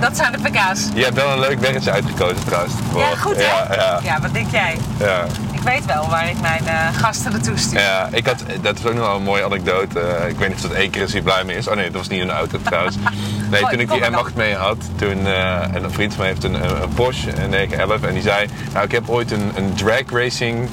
dat 0.00 0.16
zijn 0.16 0.32
de 0.32 0.38
pk's. 0.38 0.88
je 0.94 1.02
hebt 1.04 1.14
wel 1.16 1.32
een 1.32 1.40
leuk 1.40 1.60
weggetje 1.60 1.90
uitgekozen 1.90 2.44
trouwens. 2.44 2.74
Ja, 2.96 3.16
goed 3.16 3.36
hè? 3.36 3.42
Ja, 3.42 3.66
ja, 3.74 4.00
Ja, 4.02 4.20
wat 4.20 4.32
denk 4.34 4.50
jij? 4.50 4.78
ja. 4.98 5.24
Ik 5.52 5.66
weet 5.66 5.84
wel 5.86 6.08
waar 6.08 6.28
ik 6.28 6.40
mijn 6.40 6.66
eh, 6.66 6.74
gasten 6.92 7.32
naartoe 7.32 7.56
stuur. 7.56 7.80
Ja, 7.80 8.08
ik 8.12 8.26
had, 8.26 8.44
dat 8.60 8.78
is 8.78 8.86
ook 8.86 8.94
nog 8.94 9.06
wel 9.06 9.16
een 9.16 9.22
mooie 9.22 9.44
anekdote. 9.44 10.00
Ik 10.28 10.38
weet 10.38 10.48
niet 10.48 10.56
of 10.56 10.62
dat 10.62 10.72
één 10.72 10.90
keer 10.90 11.02
is 11.02 11.12
hij 11.12 11.22
blij 11.22 11.44
mee 11.44 11.56
is. 11.56 11.68
Oh 11.68 11.74
nee, 11.74 11.84
dat 11.84 11.94
was 11.94 12.08
niet 12.08 12.22
de 12.22 12.30
auto 12.32 12.58
trouwens. 12.62 12.96
Nee, 13.50 13.60
toen 13.60 13.80
ik 13.80 13.90
die 13.90 14.00
maar 14.00 14.10
dan. 14.10 14.30
M8 14.30 14.34
mee 14.34 14.54
had, 14.54 14.76
toen 14.96 15.26
eh, 15.26 15.74
en 15.74 15.84
een 15.84 15.90
vriend 15.90 16.14
van 16.14 16.22
mij 16.22 16.28
heeft 16.32 16.44
een, 16.44 16.54
een, 16.54 16.82
een 16.82 16.94
Porsche 16.94 17.42
een 17.42 17.50
911 17.50 18.02
en 18.02 18.12
die 18.12 18.22
zei, 18.22 18.46
nou 18.72 18.84
ik 18.84 18.92
heb 18.92 19.08
ooit 19.08 19.30
een, 19.30 19.52
een 19.56 19.74
drag 19.74 20.02
racing 20.10 20.68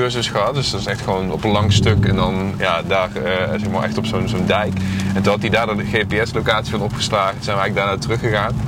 cursus 0.00 0.28
gehad. 0.28 0.54
Dus 0.54 0.70
dat 0.70 0.80
is 0.80 0.86
echt 0.86 1.00
gewoon 1.00 1.30
op 1.32 1.44
een 1.44 1.50
lang 1.50 1.72
stuk 1.72 2.04
en 2.04 2.16
dan 2.16 2.54
ja, 2.58 2.82
daar 2.82 3.08
eh, 3.14 3.48
zeg 3.50 3.68
maar 3.70 3.82
echt 3.82 3.98
op 3.98 4.06
zo'n 4.06 4.28
zo'n 4.28 4.46
dijk. 4.46 4.72
En 5.14 5.22
toen 5.22 5.32
had 5.32 5.40
hij 5.40 5.50
daar 5.50 5.66
dan 5.66 5.76
de 5.76 5.84
GPS-locatie 5.84 6.70
van 6.70 6.80
opgeslagen. 6.80 7.34
Toen 7.34 7.42
zijn 7.44 7.56
we 7.56 7.62
eigenlijk 7.62 7.74
daarna 7.88 8.02
teruggegaan. 8.02 8.60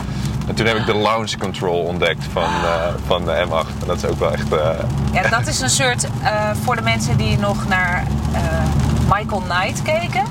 En 0.49 0.55
toen 0.55 0.67
heb 0.67 0.77
ik 0.77 0.87
de 0.87 0.97
launch 0.97 1.37
control 1.39 1.83
ontdekt 1.83 2.25
van, 2.33 2.43
eh, 2.43 2.87
van 3.07 3.25
de 3.25 3.45
M8. 3.49 3.81
En 3.81 3.87
dat 3.87 3.97
is 3.97 4.05
ook 4.07 4.19
wel 4.19 4.33
echt... 4.33 4.53
eh, 4.53 4.69
Ja, 5.13 5.29
dat 5.29 5.47
is 5.47 5.61
een 5.61 5.71
soort, 5.71 6.07
voor 6.65 6.77
de 6.77 6.83
mensen 6.83 7.17
die 7.17 7.39
nog 7.39 7.69
naar 7.69 8.05
Michael 9.09 9.43
Knight 9.49 9.83
keken. 9.83 10.23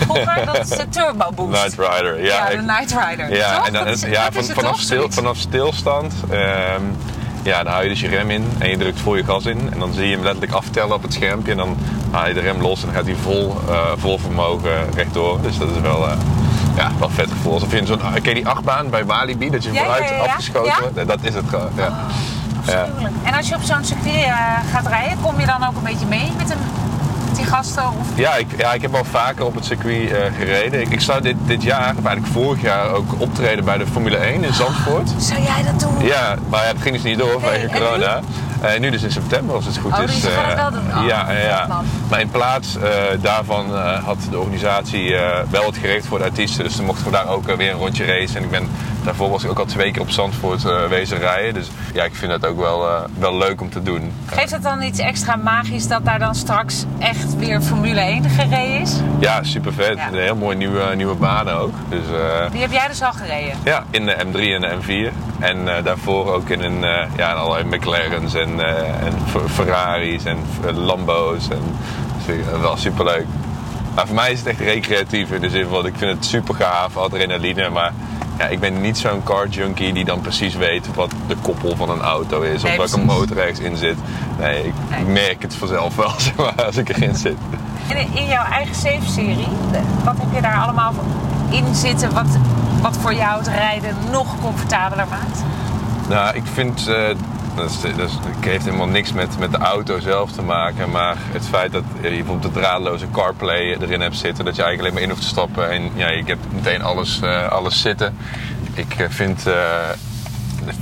Vroeger, 0.00 0.44
dat 0.46 0.58
is 0.58 0.68
de 0.68 0.88
Turbo 0.88 1.30
Boost. 1.34 1.62
Night 1.76 1.78
Rider. 1.94 2.22
Ja, 2.22 2.26
Ja, 2.34 2.48
ik- 2.48 2.56
de 2.58 2.62
Night 2.64 2.94
Rider. 3.08 3.36
Ja, 3.36 3.54
Toch? 3.56 3.66
en 3.66 3.72
dan, 3.72 3.84
dat 3.84 3.94
is, 3.94 4.00
ja 4.02 4.28
van, 4.32 4.44
vanaf, 4.44 4.78
stil, 4.80 5.10
vanaf 5.10 5.36
stilstand. 5.36 6.14
ehm, 6.30 6.82
ja, 7.42 7.62
dan 7.62 7.72
hou 7.72 7.82
je 7.82 7.88
dus 7.88 8.00
je 8.00 8.08
rem 8.08 8.30
in 8.30 8.44
en 8.58 8.70
je 8.70 8.76
drukt 8.76 9.00
vol 9.00 9.16
je 9.16 9.24
gas 9.24 9.44
in. 9.44 9.72
En 9.72 9.78
dan 9.78 9.92
zie 9.92 10.08
je 10.08 10.14
hem 10.14 10.22
letterlijk 10.22 10.52
aftellen 10.52 10.94
op 10.94 11.02
het 11.02 11.12
schermpje. 11.12 11.50
En 11.50 11.56
dan 11.56 11.76
haal 12.10 12.28
je 12.28 12.34
de 12.34 12.40
rem 12.40 12.60
los 12.60 12.80
en 12.80 12.86
dan 12.86 12.96
gaat 12.96 13.04
hij 13.04 13.14
vol, 13.14 13.56
eh, 13.68 13.78
vol 13.96 14.18
vermogen 14.18 14.90
rechtdoor. 14.94 15.40
Dus 15.42 15.58
dat 15.58 15.68
is 15.70 15.80
wel, 15.80 16.08
eh, 16.08 16.16
ja, 16.76 16.90
wel 16.98 17.10
vet 17.10 17.30
gevoel. 17.30 17.52
Alsof 17.52 17.70
je 17.70 17.76
in 17.76 17.86
zo'n, 17.86 18.00
ken 18.12 18.22
je 18.22 18.34
die 18.34 18.48
achtbaan 18.48 18.90
bij 18.90 19.04
Walibi? 19.04 19.50
Dat 19.50 19.64
je 19.64 19.72
Ja, 19.72 19.82
vooruit 19.82 20.08
ja, 20.08 20.14
ja. 20.14 20.22
afgeschoten 20.22 20.72
wordt? 20.80 21.08
Dat 21.08 21.18
is 21.22 21.34
het 21.34 21.48
gewoon. 21.48 21.70
Ja. 21.76 22.08
En 23.22 23.34
als 23.34 23.48
je 23.48 23.54
op 23.54 23.62
zo'n 23.62 23.84
circuit 23.84 24.24
eh, 24.24 24.34
gaat 24.72 24.86
rijden, 24.86 25.18
kom 25.20 25.40
je 25.40 25.46
dan 25.46 25.64
ook 25.68 25.76
een 25.76 25.82
beetje 25.82 26.06
mee 26.06 26.32
met, 26.36 26.50
een, 26.50 26.58
met 27.30 27.38
die 27.38 27.46
gasten? 27.48 27.82
Of... 27.88 28.06
Ja, 28.14 28.36
ik, 28.36 28.46
ja, 28.56 28.72
ik 28.72 28.82
heb 28.82 28.94
al 28.94 29.04
vaker 29.04 29.44
op 29.44 29.54
het 29.54 29.64
circuit 29.64 30.10
eh, 30.10 30.18
gereden. 30.38 30.80
Ik, 30.80 30.88
ik 30.88 31.00
zou 31.00 31.22
dit, 31.22 31.36
dit 31.46 31.62
jaar, 31.62 31.94
of 31.98 32.04
eigenlijk 32.04 32.26
vorig 32.26 32.62
jaar, 32.62 32.90
ook 32.90 33.14
optreden 33.20 33.64
bij 33.64 33.78
de 33.78 33.86
Formule 33.86 34.16
1 34.16 34.44
in 34.44 34.54
Zandvoort. 34.54 35.10
Zou 35.18 35.42
jij 35.42 35.62
dat 35.62 35.80
doen? 35.80 36.06
Ja, 36.06 36.34
maar 36.48 36.64
ja, 36.64 36.72
dat 36.72 36.82
ging 36.82 36.94
dus 36.94 37.04
niet 37.04 37.18
door 37.18 37.40
vanwege 37.40 37.66
en 37.66 37.72
nu? 37.72 37.78
corona. 37.86 38.20
En 38.60 38.80
nu 38.80 38.90
dus 38.90 39.02
in 39.02 39.10
september, 39.10 39.54
als 39.54 39.64
het 39.66 39.76
goed 39.78 39.92
Oh, 39.92 40.02
is. 40.02 40.14
dus 40.14 40.22
het 40.22 40.32
eh, 40.32 40.54
wel 40.54 40.70
doen? 40.70 40.98
Oh, 40.98 41.06
ja, 41.06 41.30
ja, 41.30 41.66
man. 41.68 41.84
Maar 42.10 42.20
in 42.20 42.30
plaats 42.30 42.76
eh, 42.76 42.90
daarvan 43.20 43.74
eh, 43.76 44.04
had 44.04 44.16
de 44.30 44.38
organisatie 44.38 45.14
eh, 45.16 45.38
wel 45.50 45.66
het 45.66 45.76
geregeld 45.76 46.06
voor 46.06 46.18
de 46.18 46.24
artiesten. 46.24 46.64
Dus 46.64 46.76
dan 46.76 46.84
mochten 46.84 47.04
we 47.04 47.10
daar 47.10 47.28
ook 47.28 47.48
eh, 47.48 47.56
weer 47.56 47.70
een 47.72 47.78
rondje 47.78 48.04
racen. 48.04 48.36
En 48.36 48.42
ik 48.42 48.50
ben, 48.50 48.68
daarvoor 49.04 49.30
was 49.30 49.44
ik 49.44 49.50
ook 49.50 49.58
al 49.58 49.64
twee 49.64 49.90
keer 49.92 50.02
op 50.02 50.10
Zandvoort 50.10 50.64
eh, 50.64 50.86
wezen 50.86 51.18
rijden. 51.18 51.54
Dus 51.54 51.70
ja, 51.92 52.04
ik 52.04 52.14
vind 52.14 52.32
het 52.32 52.46
ook 52.46 52.58
wel, 52.58 52.88
eh, 52.88 53.02
wel 53.18 53.36
leuk 53.36 53.60
om 53.60 53.70
te 53.70 53.82
doen. 53.82 54.12
Geeft 54.26 54.50
het 54.50 54.62
dan 54.62 54.82
iets 54.82 54.98
extra 54.98 55.36
magisch 55.36 55.86
dat 55.86 56.04
daar 56.04 56.18
dan 56.18 56.34
straks 56.34 56.84
echt 56.98 57.36
weer 57.36 57.60
Formule 57.60 58.00
1 58.00 58.30
gereden 58.30 58.80
is? 58.80 58.96
Ja, 59.18 59.42
super 59.42 59.72
vet. 59.72 59.96
Ja. 59.96 60.08
Een 60.08 60.18
heel 60.18 60.36
mooi 60.36 60.56
nieuwe, 60.56 60.94
nieuwe 60.96 61.14
banen 61.14 61.54
ook. 61.58 61.74
Dus 61.88 62.04
eh, 62.04 62.50
Die 62.50 62.60
heb 62.60 62.72
jij 62.72 62.88
dus 62.88 63.02
al 63.02 63.12
gereden? 63.12 63.58
Ja, 63.64 63.84
in 63.90 64.06
de 64.06 64.16
M3 64.26 64.38
en 64.38 64.60
de 64.60 64.76
M4. 64.80 65.12
En 65.38 65.84
daarvoor 65.84 66.32
ook 66.32 66.48
in, 66.48 66.62
een, 66.62 66.80
ja, 67.16 67.30
in 67.30 67.36
allerlei 67.36 67.76
McLaren's 67.76 68.34
en, 68.34 68.60
en 69.00 69.12
Ferraris 69.48 70.24
en 70.24 70.38
Lambo's. 70.74 71.48
En, 71.48 71.62
dus, 72.26 72.60
wel 72.60 72.76
superleuk. 72.76 73.26
Maar 73.94 74.06
voor 74.06 74.14
mij 74.14 74.32
is 74.32 74.38
het 74.38 74.48
echt 74.48 74.60
recreatief 74.60 75.30
in 75.30 75.40
de 75.40 75.50
zin 75.50 75.66
van 75.68 75.86
ik 75.86 75.94
vind 75.96 76.16
het 76.16 76.24
super 76.24 76.54
gaaf, 76.54 76.96
adrenaline. 76.96 77.68
Maar 77.68 77.92
ja, 78.40 78.46
ik 78.46 78.60
ben 78.60 78.80
niet 78.80 78.98
zo'n 78.98 79.22
car 79.22 79.48
junkie 79.48 79.92
die 79.92 80.04
dan 80.04 80.20
precies 80.20 80.54
weet 80.54 80.94
wat 80.94 81.10
de 81.26 81.36
koppel 81.42 81.76
van 81.76 81.90
een 81.90 82.00
auto 82.00 82.40
is. 82.40 82.62
Nee, 82.62 82.72
of 82.80 82.90
welke 82.90 83.06
motor 83.06 83.38
ergens 83.38 83.58
in 83.58 83.76
zit. 83.76 83.96
Nee, 84.38 84.64
ik 84.64 84.72
Nee. 84.90 85.04
merk 85.04 85.42
het 85.42 85.54
vanzelf 85.54 85.96
wel 85.96 86.12
zeg 86.26 86.36
maar, 86.36 86.64
als 86.64 86.76
ik 86.76 86.88
erin 86.88 87.14
zit. 87.16 87.36
En 87.88 87.96
in- 88.14 88.26
jouw 88.26 88.44
eigen 88.44 88.74
safe-serie, 88.74 89.46
wat 90.04 90.14
heb 90.18 90.34
je 90.34 90.40
daar 90.40 90.56
allemaal 90.62 90.92
in 91.50 91.74
zitten 91.74 92.12
wat, 92.14 92.26
wat 92.82 92.96
voor 92.96 93.14
jou 93.14 93.38
het 93.38 93.48
rijden 93.48 93.94
nog 94.10 94.40
comfortabeler 94.40 95.06
maakt? 95.10 95.42
Nou, 96.08 96.36
ik 96.36 96.42
vind. 96.52 96.86
eh, 96.88 97.08
dat, 97.60 97.70
is, 97.70 97.96
dat 97.96 98.08
is- 98.08 98.18
heeft 98.40 98.64
helemaal 98.64 98.86
niks 98.86 99.12
met, 99.12 99.38
met 99.38 99.50
de 99.50 99.58
auto 99.58 99.98
zelf 100.00 100.32
te 100.32 100.42
maken. 100.42 100.90
Maar 100.90 101.16
het 101.32 101.46
feit 101.48 101.72
dat 101.72 101.82
je 102.02 102.08
bijvoorbeeld 102.08 102.54
de 102.54 102.60
draadloze 102.60 103.06
CarPlay 103.12 103.76
erin 103.80 104.00
hebt 104.00 104.16
zitten. 104.16 104.44
Dat 104.44 104.56
je 104.56 104.62
eigenlijk 104.62 104.80
alleen 104.80 104.92
maar 104.92 105.02
in 105.02 105.08
hoeft 105.08 105.22
te 105.22 105.28
stappen. 105.28 105.70
En 105.70 105.90
ja, 105.94 106.10
je 106.10 106.22
hebt 106.26 106.52
meteen 106.52 106.82
alles, 106.82 107.20
eh, 107.20 107.48
alles 107.48 107.80
zitten. 107.80 108.16
Ik 108.74 108.94
eh, 108.98 109.06
vind. 109.08 109.46
eh, 109.46 109.54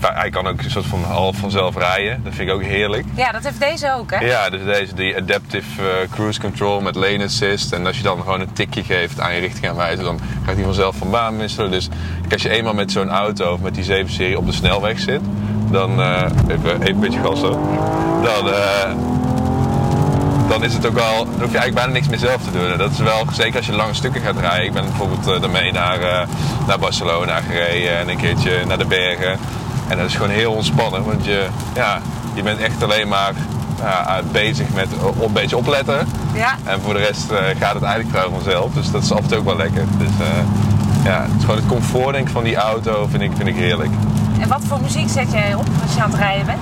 hij 0.02 0.30
kan 0.30 0.46
ook 0.46 0.62
een 0.62 0.70
soort 0.70 0.86
van 0.86 1.02
half 1.02 1.36
vanzelf 1.36 1.76
rijden. 1.76 2.20
Dat 2.24 2.34
vind 2.34 2.48
ik 2.48 2.54
ook 2.54 2.62
heerlijk. 2.62 3.04
Ja, 3.14 3.32
dat 3.32 3.44
heeft 3.44 3.60
deze 3.60 3.94
ook, 3.98 4.10
hè? 4.10 4.18
Ja, 4.26 4.50
dus 4.50 4.64
deze 4.64 4.94
die 4.94 5.16
Adaptive 5.16 6.06
Cruise 6.10 6.40
Control 6.40 6.80
met 6.80 6.94
lane 6.94 7.24
assist. 7.24 7.72
En 7.72 7.86
als 7.86 7.96
je 7.96 8.02
dan 8.02 8.18
gewoon 8.18 8.40
een 8.40 8.52
tikje 8.52 8.84
geeft 8.84 9.20
aan 9.20 9.34
je 9.34 9.40
richtingaanwijzer, 9.40 10.04
dan 10.04 10.20
gaat 10.46 10.54
hij 10.54 10.64
vanzelf 10.64 10.96
van 10.96 11.10
baan 11.10 11.36
wisselen. 11.38 11.70
Dus 11.70 11.88
als 12.32 12.42
je 12.42 12.48
eenmaal 12.48 12.74
met 12.74 12.92
zo'n 12.92 13.10
auto 13.10 13.52
of 13.52 13.60
met 13.60 13.74
die 13.74 13.84
7-serie 13.84 14.38
op 14.38 14.46
de 14.46 14.52
snelweg 14.52 14.98
zit, 14.98 15.20
dan 15.70 16.00
eh, 16.00 16.22
even, 16.48 16.72
even 16.72 16.86
een 16.86 17.00
beetje 17.00 17.20
gas 17.20 17.40
hoor. 17.40 17.58
Dan, 18.22 18.52
eh, 18.52 18.90
dan 20.48 20.64
is 20.64 20.74
het 20.74 20.86
ook 20.86 20.94
wel, 20.94 21.24
dan 21.24 21.40
hoef 21.40 21.52
je 21.52 21.58
eigenlijk 21.58 21.74
bijna 21.74 21.92
niks 21.92 22.08
meer 22.08 22.18
zelf 22.18 22.42
te 22.42 22.50
doen. 22.50 22.70
En 22.70 22.78
dat 22.78 22.90
is 22.90 22.98
wel, 22.98 23.24
zeker 23.32 23.56
als 23.56 23.66
je 23.66 23.72
lange 23.72 23.94
stukken 23.94 24.20
gaat 24.20 24.38
rijden. 24.40 24.66
Ik 24.66 24.72
ben 24.72 24.84
bijvoorbeeld 24.84 25.26
eh, 25.26 25.40
daarmee 25.40 25.72
naar, 25.72 26.26
naar 26.66 26.78
Barcelona 26.78 27.40
gereden 27.40 27.98
en 27.98 28.08
een 28.08 28.16
keertje 28.16 28.64
naar 28.66 28.78
de 28.78 28.86
bergen. 28.86 29.38
En 29.88 29.96
dat 29.96 30.06
is 30.06 30.14
gewoon 30.14 30.30
heel 30.30 30.52
ontspannen, 30.52 31.04
want 31.04 31.24
je, 31.24 31.46
ja, 31.74 32.00
je 32.34 32.42
bent 32.42 32.60
echt 32.60 32.82
alleen 32.82 33.08
maar 33.08 33.32
ja, 33.80 34.20
bezig 34.32 34.66
met 34.74 34.88
een 35.22 35.32
beetje 35.32 35.56
opletten. 35.56 36.08
Ja. 36.34 36.56
En 36.64 36.80
voor 36.80 36.94
de 36.94 37.00
rest 37.00 37.32
gaat 37.58 37.74
het 37.74 37.82
eigenlijk 37.82 38.08
vrijwel 38.10 38.40
vanzelf. 38.40 38.72
Dus 38.72 38.90
dat 38.90 39.02
is 39.02 39.12
af 39.12 39.18
en 39.18 39.28
toe 39.28 39.38
ook 39.38 39.44
wel 39.44 39.56
lekker. 39.56 39.84
Dus, 39.98 40.26
ja, 41.04 41.22
het 41.22 41.30
is 41.38 41.40
gewoon 41.40 41.56
het 41.56 41.66
comfort 41.66 42.12
denk 42.12 42.26
ik, 42.26 42.32
van 42.32 42.44
die 42.44 42.56
auto 42.56 43.06
vind 43.10 43.22
ik, 43.22 43.30
vind 43.36 43.48
ik 43.48 43.56
heerlijk. 43.56 43.90
En 44.48 44.54
wat 44.54 44.68
voor 44.68 44.80
muziek 44.80 45.08
zet 45.08 45.32
jij 45.32 45.54
op 45.54 45.66
als 45.82 45.94
je 45.94 46.02
aan 46.02 46.10
het 46.10 46.18
rijden 46.18 46.46
bent? 46.46 46.60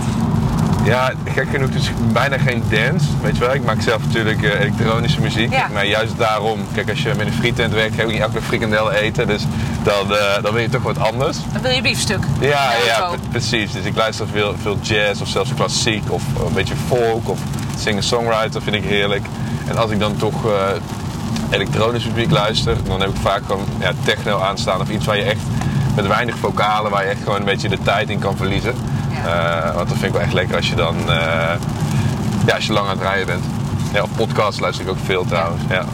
Ja, 0.84 1.12
gek 1.24 1.48
genoeg 1.50 1.70
dus 1.70 1.90
bijna 2.12 2.38
geen 2.38 2.62
dance, 2.68 3.06
weet 3.22 3.36
je 3.36 3.40
wel. 3.40 3.54
Ik 3.54 3.64
maak 3.64 3.80
zelf 3.80 4.04
natuurlijk 4.04 4.42
eh, 4.42 4.60
elektronische 4.60 5.20
muziek. 5.20 5.52
Ja. 5.52 5.68
Maar 5.72 5.86
juist 5.86 6.18
daarom, 6.18 6.60
kijk 6.74 6.90
als 6.90 7.02
je 7.02 7.12
met 7.16 7.26
een 7.26 7.32
frietent 7.32 7.72
werkt, 7.72 7.94
ga 7.94 8.00
je 8.00 8.06
ook 8.06 8.12
niet 8.12 8.20
elke 8.20 8.42
frikandel 8.42 8.92
eten. 8.92 9.26
Dus 9.26 9.46
dan, 9.82 10.16
eh, 10.16 10.42
dan 10.42 10.52
wil 10.52 10.62
je 10.62 10.68
toch 10.68 10.82
wat 10.82 10.98
anders. 10.98 11.36
Dan 11.52 11.62
wil 11.62 11.70
je 11.70 11.82
biefstuk. 11.82 12.24
Ja, 12.40 12.70
ja, 12.86 13.10
precies. 13.30 13.72
Dus 13.72 13.84
ik 13.84 13.96
luister 13.96 14.26
veel, 14.28 14.54
veel 14.62 14.78
jazz 14.82 15.20
of 15.20 15.28
zelfs 15.28 15.54
klassiek 15.54 16.12
of 16.12 16.22
een 16.46 16.54
beetje 16.54 16.74
folk 16.86 17.28
of 17.28 17.38
singer-songwriter 17.78 18.62
vind 18.62 18.76
ik 18.76 18.84
heerlijk. 18.84 19.26
En 19.66 19.76
als 19.76 19.90
ik 19.90 19.98
dan 19.98 20.16
toch 20.16 20.46
eh, 20.46 20.52
elektronische 21.50 22.10
muziek 22.10 22.30
luister, 22.30 22.76
dan 22.84 23.00
heb 23.00 23.08
ik 23.08 23.16
vaak 23.20 23.42
gewoon 23.46 23.66
ja, 23.78 23.92
techno 24.04 24.40
aanstaan 24.40 24.80
of 24.80 24.88
iets 24.88 25.04
waar 25.04 25.16
je 25.16 25.22
echt 25.22 25.40
met 25.96 26.06
weinig 26.06 26.36
vocalen, 26.38 26.90
waar 26.90 27.04
je 27.04 27.10
echt 27.10 27.22
gewoon 27.22 27.38
een 27.38 27.44
beetje 27.44 27.68
de 27.68 27.78
tijd 27.82 28.10
in 28.10 28.18
kan 28.18 28.36
verliezen. 28.36 28.74
Ja. 29.24 29.64
Eh, 29.68 29.74
want 29.74 29.88
dat 29.88 29.98
vind 29.98 30.02
ik 30.02 30.12
wel 30.12 30.20
echt 30.20 30.32
lekker 30.32 30.56
als 30.56 30.68
je 30.68 30.74
dan 30.74 30.96
eh, 31.08 31.54
ja, 32.46 32.54
als 32.54 32.66
je 32.66 32.72
lang 32.72 32.88
aan 32.88 32.98
het 32.98 33.06
rijden 33.06 33.26
bent. 33.26 33.44
Ja, 33.92 34.02
of 34.02 34.08
podcasts 34.16 34.60
luister 34.60 34.84
ik 34.84 34.90
ook 34.90 34.98
veel 35.04 35.24
trouwens. 35.24 35.62
Ja. 35.68 35.84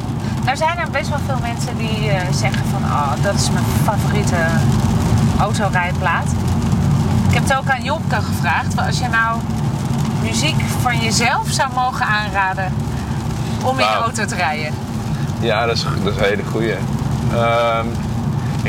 Nou 0.45 0.57
zijn 0.57 0.79
er 0.79 0.91
best 0.91 1.09
wel 1.09 1.19
veel 1.27 1.39
mensen 1.43 1.77
die 1.77 2.11
eh, 2.11 2.33
zeggen 2.33 2.63
van... 2.71 2.83
Oh, 2.85 3.13
dat 3.23 3.35
is 3.35 3.51
mijn 3.51 3.65
favoriete 3.85 4.37
autorijplaat. 5.39 6.27
Ik 7.29 7.35
heb 7.35 7.43
het 7.43 7.57
ook 7.57 7.69
aan 7.69 7.83
Jopke 7.83 8.23
gevraagd. 8.23 8.79
Als 8.87 8.99
je 8.99 9.09
nou 9.09 9.41
muziek 10.23 10.61
van 10.81 10.99
jezelf 10.99 11.51
zou 11.51 11.73
mogen 11.75 12.07
aanraden 12.07 12.73
om 13.65 13.79
in 13.79 13.85
je 13.85 13.91
Wauw. 13.91 14.03
auto 14.03 14.25
te 14.25 14.35
rijden. 14.35 14.75
Ja, 15.41 15.67
dat 15.67 15.77
is, 15.77 15.83
dat 16.03 16.13
is 16.13 16.19
een 16.19 16.25
hele 16.25 16.45
goeie. 16.45 16.75
Ehm 17.33 17.87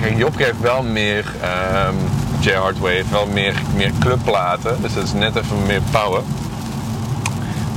kijk, 0.04 0.18
Jopke 0.18 0.44
heeft 0.44 0.62
wel 0.62 0.84
meer, 0.84 1.26
ehm 1.42 1.96
Jay 2.40 2.56
Hardway 2.56 2.94
heeft 2.94 3.10
wel 3.10 3.26
meer, 3.26 3.56
meer 3.76 3.92
clubplaten. 4.00 4.82
Dus 4.82 4.94
dat 4.94 5.04
is 5.04 5.14
net 5.14 5.36
even 5.36 5.66
meer 5.66 5.82
power. 5.92 6.22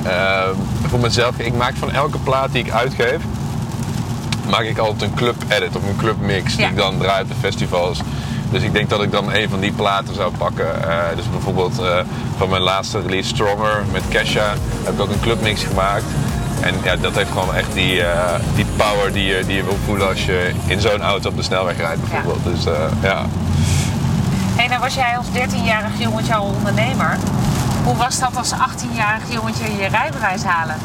Ehm, 0.02 0.54
voor 0.88 0.98
mezelf, 0.98 1.38
ik 1.38 1.54
maak 1.54 1.74
van 1.76 1.92
elke 1.92 2.18
plaat 2.18 2.52
die 2.52 2.64
ik 2.64 2.70
uitgeef, 2.70 3.20
maak 4.48 4.62
ik 4.62 4.78
altijd 4.78 5.10
een 5.10 5.16
club 5.16 5.34
edit 5.48 5.76
of 5.76 5.82
een 5.82 5.96
club 5.96 6.20
mix 6.20 6.56
die 6.56 6.66
ik 6.66 6.76
dan 6.76 6.98
draai 6.98 7.22
op 7.22 7.28
de 7.28 7.34
festivals. 7.40 8.00
Dus 8.50 8.62
ik 8.62 8.72
denk 8.72 8.90
dat 8.90 9.02
ik 9.02 9.10
dan 9.10 9.32
een 9.32 9.48
van 9.48 9.60
die 9.60 9.72
platen 9.72 10.14
zou 10.14 10.32
pakken. 10.36 10.88
Eh, 10.88 11.16
dus 11.16 11.30
bijvoorbeeld 11.30 11.78
eh, 11.78 11.98
van 12.36 12.48
mijn 12.48 12.62
laatste 12.62 13.00
release 13.00 13.28
Stronger 13.28 13.84
met 13.92 14.02
Kesha 14.08 14.54
heb 14.84 14.94
ik 14.94 15.00
ook 15.00 15.10
een 15.10 15.20
clubmix 15.20 15.64
gemaakt. 15.64 16.04
En 16.66 16.74
ja, 16.82 16.96
dat 16.96 17.14
heeft 17.14 17.30
gewoon 17.30 17.54
echt 17.54 17.72
die, 17.72 18.02
eh, 18.02 18.34
die 18.54 18.66
power 18.76 19.12
die 19.12 19.24
je, 19.24 19.44
die 19.46 19.56
je 19.56 19.64
wil 19.64 19.78
voelen 19.84 20.08
als 20.08 20.24
je 20.24 20.52
in 20.66 20.80
zo'n 20.80 21.02
auto 21.02 21.28
op 21.28 21.36
de 21.36 21.42
snelweg 21.42 21.76
rijdt 21.76 22.00
bijvoorbeeld. 22.00 22.44
Dus 22.44 22.66
eh, 22.66 22.72
ja. 23.02 23.24
Hey, 24.56 24.66
nou 24.66 24.80
was 24.80 24.94
jij 24.94 25.16
als 25.16 25.26
13-jarig 25.26 25.98
jongetje 25.98 26.34
al 26.34 26.44
ondernemer. 26.56 27.16
Hoe 27.84 27.96
was 27.96 28.18
dat 28.18 28.36
als 28.36 28.52
18-jarig 28.52 29.22
jongetje 29.28 29.64
je 29.78 29.86
rijbewijs 29.88 30.42
halen? 30.42 30.76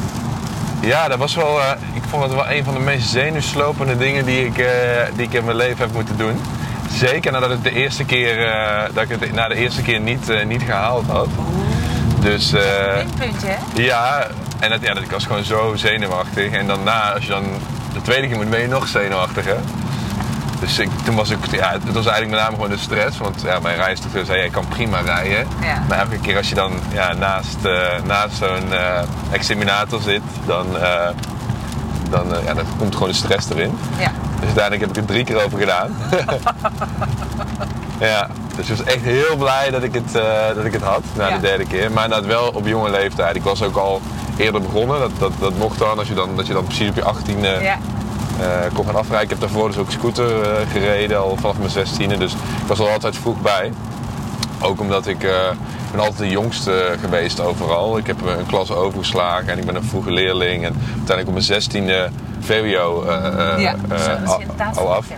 Ja, 0.80 1.08
dat 1.08 1.18
was 1.18 1.34
wel. 1.34 1.60
eh, 1.60 1.70
ik 1.92 2.02
vond 2.08 2.22
het 2.22 2.34
wel 2.34 2.50
een 2.50 2.64
van 2.64 2.74
de 2.74 2.80
meest 2.80 3.08
zenuwslopende 3.08 3.96
dingen 3.96 4.24
die 4.24 4.46
ik, 4.46 4.66
die 5.14 5.26
ik 5.26 5.32
in 5.32 5.44
mijn 5.44 5.56
leven 5.56 5.78
heb 5.78 5.92
moeten 5.92 6.16
doen. 6.16 6.40
Zeker 6.92 7.32
nadat 7.32 7.50
het 7.50 7.64
de 7.64 7.72
eerste 7.72 8.04
keer, 8.04 8.36
dat 8.92 9.02
ik 9.02 9.08
het 9.20 9.32
na 9.32 9.48
de 9.48 9.54
eerste 9.54 9.82
keer 9.82 10.00
niet, 10.00 10.44
niet 10.46 10.62
gehaald 10.62 11.06
had. 11.06 11.28
Dus 12.22 12.52
eh, 12.52 12.62
Puntje, 13.18 13.46
hè? 13.46 13.82
ja, 13.82 14.26
en 14.62 14.70
dat, 14.70 14.80
ja, 14.80 14.94
dat, 14.94 15.02
ik 15.02 15.10
was 15.10 15.24
gewoon 15.24 15.44
zo 15.44 15.72
zenuwachtig. 15.76 16.52
En 16.52 16.66
daarna, 16.66 17.12
als 17.12 17.24
je 17.24 17.30
dan 17.30 17.44
de 17.92 18.02
tweede 18.02 18.26
keer 18.26 18.36
moet, 18.36 18.50
ben 18.50 18.60
je 18.60 18.68
nog 18.68 18.88
zenuwachtiger. 18.88 19.56
Dus 20.60 20.78
ik, 20.78 20.88
toen 21.04 21.14
was 21.14 21.30
ik, 21.30 21.38
ja, 21.50 21.72
het 21.72 21.92
was 21.92 22.06
eigenlijk 22.06 22.30
met 22.30 22.40
name 22.40 22.54
gewoon 22.54 22.70
de 22.70 22.78
stress. 22.78 23.18
Want 23.18 23.42
ja, 23.42 23.58
mijn 23.60 23.76
rijinstructeur 23.76 24.24
zei, 24.24 24.38
jij 24.38 24.50
kan 24.50 24.68
prima 24.68 25.00
rijden. 25.00 25.46
Ja. 25.60 25.82
Maar 25.88 25.98
elke 25.98 26.18
keer 26.18 26.36
als 26.36 26.48
je 26.48 26.54
dan 26.54 26.72
ja, 26.92 27.12
naast, 27.12 27.64
eh, 27.64 28.02
naast 28.04 28.36
zo'n 28.36 28.72
eh, 28.72 29.02
examinator 29.30 30.00
zit, 30.00 30.22
dan, 30.46 30.78
eh, 30.78 31.08
dan, 32.10 32.26
ja, 32.44 32.54
dan 32.54 32.64
komt 32.78 32.94
gewoon 32.94 33.08
de 33.08 33.14
stress 33.14 33.50
erin. 33.50 33.78
Ja. 33.98 34.12
Dus 34.34 34.44
uiteindelijk 34.44 34.80
heb 34.80 34.90
ik 34.90 34.96
het 34.96 35.06
drie 35.06 35.24
keer 35.24 35.44
over 35.44 35.58
gedaan. 35.58 35.96
ja, 38.10 38.28
dus 38.56 38.68
ik 38.68 38.76
was 38.76 38.86
echt 38.86 39.02
heel 39.02 39.36
blij 39.36 39.70
dat 39.70 39.82
ik 39.82 39.94
het, 39.94 40.12
dat 40.54 40.64
ik 40.64 40.72
het 40.72 40.82
had 40.82 41.02
na 41.16 41.30
de 41.30 41.40
derde 41.40 41.66
keer. 41.66 41.92
Maar 41.92 42.08
dat 42.08 42.24
wel 42.24 42.48
op 42.48 42.66
jonge 42.66 42.90
leeftijd. 42.90 43.36
Ik 43.36 43.42
was 43.42 43.62
ook 43.62 43.76
al 43.76 44.00
eerder 44.36 44.60
begonnen. 44.62 44.98
Dat, 45.00 45.10
dat, 45.18 45.32
dat 45.40 45.56
mocht 45.58 45.78
dan, 45.78 45.98
als 45.98 46.08
je 46.08 46.14
dan, 46.14 46.36
dat 46.36 46.46
je 46.46 46.52
dan 46.52 46.64
precies 46.64 46.88
op 46.88 46.94
je 46.96 47.02
18e 47.02 47.40
Ja. 47.62 47.78
eh, 48.40 48.74
kon 48.74 48.86
gaan 48.86 48.94
afrijden. 48.96 49.22
Ik 49.24 49.30
heb 49.30 49.40
daarvoor 49.40 49.68
dus 49.68 49.76
ook 49.76 49.90
scooter 49.90 50.42
eh, 50.42 50.70
gereden, 50.72 51.18
al 51.20 51.36
vanaf 51.40 51.56
mijn 51.58 51.70
16e. 51.70 52.18
Dus 52.18 52.32
ik 52.32 52.38
was 52.66 52.78
er 52.78 52.88
altijd 52.88 53.16
vroeg 53.16 53.40
bij. 53.40 53.72
Ook 54.60 54.80
omdat 54.80 55.06
ik, 55.06 55.22
eh, 55.24 55.30
ben 55.90 56.00
altijd 56.00 56.18
de 56.18 56.28
jongste 56.28 56.96
geweest 57.00 57.40
overal. 57.40 57.98
Ik 57.98 58.06
heb 58.06 58.26
een 58.26 58.46
klas 58.46 58.70
overgeslagen 58.70 59.48
en 59.48 59.58
ik 59.58 59.64
ben 59.66 59.74
een 59.74 59.84
vroege 59.84 60.10
leerling. 60.10 60.64
En 60.64 60.74
uiteindelijk 60.96 61.28
op 61.28 61.32
mijn 61.34 61.44
16e 61.44 62.10
VWO 62.40 63.04
Ja, 63.58 63.74
al, 64.26 64.40
al 64.74 64.94
af. 64.94 65.08
ja. 65.08 65.14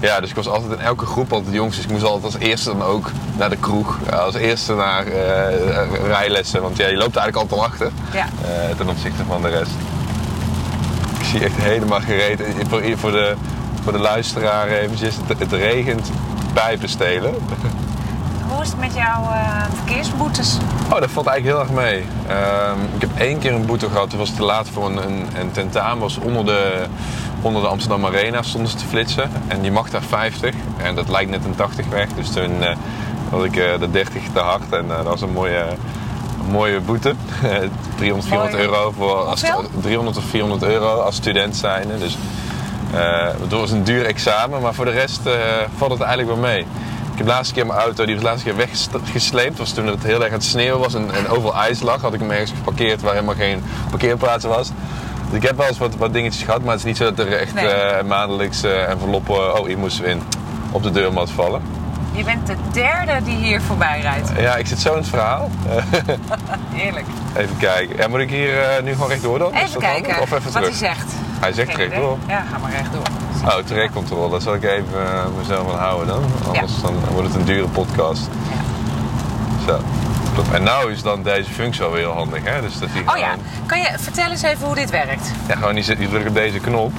Ja, 0.00 0.20
dus 0.20 0.30
ik 0.30 0.36
was 0.36 0.48
altijd 0.48 0.72
in 0.72 0.84
elke 0.84 1.06
groep 1.06 1.32
altijd 1.32 1.50
de 1.50 1.56
jongste. 1.56 1.76
Dus 1.76 1.86
ik 1.90 1.92
moest 1.92 2.04
altijd 2.04 2.34
als 2.34 2.42
eerste 2.42 2.70
dan 2.70 2.82
ook 2.82 3.10
naar 3.36 3.50
de 3.50 3.56
kroeg. 3.56 3.98
Ja, 4.10 4.16
Als 4.16 4.34
eerste 4.34 4.74
naar 4.74 5.06
eh, 5.06 6.06
rijlessen. 6.06 6.62
Want 6.62 6.76
ja, 6.76 6.86
je 6.88 6.96
loopt 6.96 7.16
eigenlijk 7.16 7.36
altijd 7.36 7.60
al 7.60 7.66
achter 7.66 7.90
Ja. 8.12 8.24
eh, 8.44 8.76
ten 8.76 8.88
opzichte 8.88 9.24
van 9.28 9.42
de 9.42 9.48
rest. 9.48 9.70
Ik 11.18 11.24
zie 11.24 11.44
echt 11.44 11.56
helemaal 11.56 12.00
gereed. 12.00 12.40
Voor, 12.68 12.82
voor, 12.96 13.10
de, 13.12 13.34
voor 13.82 13.92
de 13.92 13.98
luisteraar 13.98 14.68
eventjes. 14.68 15.14
Het, 15.26 15.38
het 15.38 15.52
regent 15.52 16.10
pijpen 16.52 16.88
stelen. 16.88 17.34
Hoe 18.48 18.62
is 18.62 18.68
het 18.68 18.78
met 18.80 18.94
jouw 18.94 19.22
eh, 19.32 19.62
verkeersboetes? 19.74 20.56
Oh, 20.92 21.00
dat 21.00 21.10
valt 21.10 21.26
eigenlijk 21.26 21.44
heel 21.58 21.60
erg 21.60 21.84
mee. 21.84 22.04
Ehm, 22.28 22.78
ik 22.94 23.00
heb 23.00 23.10
één 23.18 23.38
keer 23.38 23.52
een 23.54 23.66
boete 23.66 23.88
gehad. 23.90 24.10
Toen 24.10 24.18
was 24.18 24.28
het 24.28 24.36
te 24.36 24.44
laat 24.44 24.68
voor 24.72 24.86
een, 24.86 24.96
een, 25.06 25.26
een 25.40 25.50
tentamen. 25.50 25.98
was 25.98 26.16
onder 26.18 26.44
de, 26.44 26.86
onder 27.46 27.62
de 27.62 27.68
Amsterdam 27.68 28.06
Arena 28.06 28.42
stonden 28.42 28.70
ze 28.70 28.76
te 28.76 28.84
flitsen. 28.84 29.30
En 29.48 29.60
die 29.60 29.70
mag 29.70 29.90
daar 29.90 30.02
50. 30.02 30.54
En 30.76 30.94
dat 30.94 31.08
lijkt 31.08 31.30
net 31.30 31.44
een 31.44 31.54
80 31.54 31.86
weg. 31.86 32.08
Dus 32.08 32.30
toen 32.30 32.62
eh, 32.62 32.76
had 33.30 33.44
ik 33.44 33.56
eh, 33.56 33.78
de 33.78 33.90
30 33.90 34.22
te 34.32 34.38
hard. 34.38 34.72
En 34.72 34.90
eh, 34.90 34.96
dat 34.96 35.04
was 35.04 35.20
een 35.20 35.32
mooie, 35.32 35.64
een 36.44 36.50
mooie 36.50 36.80
boete. 36.80 37.14
300, 37.96 38.28
400 38.28 38.28
Mooi. 38.28 38.64
euro 38.64 38.92
voor 38.96 39.16
als, 39.16 39.42
Hoeveel? 39.42 39.70
300 39.80 40.16
of 40.16 40.24
400 40.24 40.62
euro 40.62 41.00
als 41.00 41.16
student 41.16 41.56
zijnde. 41.56 41.98
Dus 41.98 42.18
het 43.40 43.52
was 43.52 43.70
een 43.70 43.84
duur 43.84 44.04
examen. 44.04 44.60
Maar 44.60 44.74
voor 44.74 44.84
de 44.84 44.90
rest 44.90 45.20
valt 45.76 45.90
het 45.90 46.00
eigenlijk 46.00 46.28
wel 46.28 46.50
mee. 46.50 46.60
Ik 46.60 47.22
heb 47.22 47.26
de 47.26 47.32
laatste 47.32 47.54
keer 47.54 47.66
mijn 47.66 47.78
auto, 47.78 48.04
die 48.04 48.14
was 48.14 48.24
de 48.24 48.30
laatste 48.30 48.48
keer 48.48 48.56
weggesleept. 48.56 49.58
was 49.58 49.72
toen 49.72 49.86
het 49.86 50.02
heel 50.02 50.20
erg 50.20 50.26
aan 50.26 50.38
het 50.38 50.44
sneeuwen 50.44 50.80
was 50.80 50.94
en, 50.94 51.14
en 51.14 51.28
overal 51.28 51.54
ijs 51.54 51.82
lag. 51.82 52.00
Had 52.00 52.14
ik 52.14 52.20
hem 52.20 52.30
ergens 52.30 52.50
geparkeerd 52.50 53.00
waar 53.00 53.12
helemaal 53.12 53.34
geen 53.34 53.62
parkeerplaats 53.90 54.44
was. 54.44 54.70
Dus 55.30 55.36
ik 55.38 55.42
heb 55.42 55.56
wel 55.56 55.66
eens 55.66 55.78
wat, 55.78 55.96
wat 55.96 56.12
dingetjes 56.12 56.42
gehad, 56.42 56.60
maar 56.60 56.70
het 56.70 56.78
is 56.78 56.84
niet 56.84 56.96
zo 56.96 57.04
dat 57.14 57.26
er 57.26 57.32
echt 57.38 57.54
Nee. 57.54 57.66
eh, 57.68 58.04
maandelijks 58.04 58.62
eh, 58.62 58.88
enveloppen... 58.90 59.58
Oh, 59.58 59.66
hier 59.66 59.78
moesten 59.78 60.04
we 60.04 60.10
in. 60.10 60.22
Op 60.70 60.82
de 60.82 60.90
deurmat 60.90 61.30
vallen. 61.30 61.62
Je 62.12 62.24
bent 62.24 62.46
de 62.46 62.54
derde 62.72 63.12
die 63.24 63.36
hier 63.36 63.60
voorbij 63.62 64.00
rijdt. 64.00 64.30
Ja, 64.38 64.56
ik 64.56 64.66
zit 64.66 64.80
zo 64.80 64.90
in 64.92 64.98
het 64.98 65.08
verhaal. 65.08 65.50
Heerlijk. 66.72 67.06
even 67.36 67.56
kijken. 67.56 67.96
Ja, 67.96 68.08
moet 68.08 68.20
ik 68.20 68.30
hier 68.30 68.62
eh, 68.62 68.82
nu 68.82 68.92
gewoon 68.92 69.08
rechtdoor 69.08 69.38
dan? 69.38 69.52
Even 69.52 69.80
kijken 69.80 70.10
handig? 70.14 70.20
Of 70.20 70.30
even 70.38 70.42
wat 70.42 70.52
terug? 70.52 70.68
hij 70.68 70.88
zegt. 70.88 71.12
Hij 71.40 71.52
zegt 71.52 71.68
Geen 71.74 71.76
idee. 71.86 71.88
rechtdoor. 71.88 72.18
Ja, 72.28 72.44
ga 72.52 72.58
maar 72.58 72.70
rechtdoor. 72.70 73.02
Oh, 73.44 73.56
terechtcontrole. 73.64 74.30
Dat 74.30 74.42
zal 74.42 74.54
ik 74.54 74.62
even 74.64 75.32
mezelf 75.38 75.72
aan 75.72 75.78
houden 75.78 76.06
dan. 76.06 76.22
Anders 76.46 76.80
dan 76.82 76.94
wordt 77.12 77.28
het 77.28 77.36
een 77.36 77.44
dure 77.44 77.68
podcast. 77.68 78.28
Zo. 79.66 79.80
Klopt. 80.36 80.52
En 80.52 80.62
nou 80.62 80.92
is 80.92 81.02
dan 81.02 81.22
deze 81.22 81.50
functie 81.50 81.82
wel 81.82 81.92
weer 81.92 82.00
heel 82.00 82.12
handig, 82.12 82.44
hè? 82.44 82.60
Dus 82.60 82.78
dat 82.78 82.88
die 82.92 83.02
Oh 83.10 83.16
ja, 83.16 83.34
kan 83.66 83.78
je 83.80 83.88
vertel 83.98 84.30
eens 84.30 84.42
even 84.42 84.66
hoe 84.66 84.74
dit 84.74 84.90
werkt? 84.90 85.32
ja, 85.48 85.54
gewoon 85.54 85.76
je 85.76 86.08
drukt 86.08 86.28
op 86.28 86.34
deze 86.34 86.58
knop. 86.58 86.92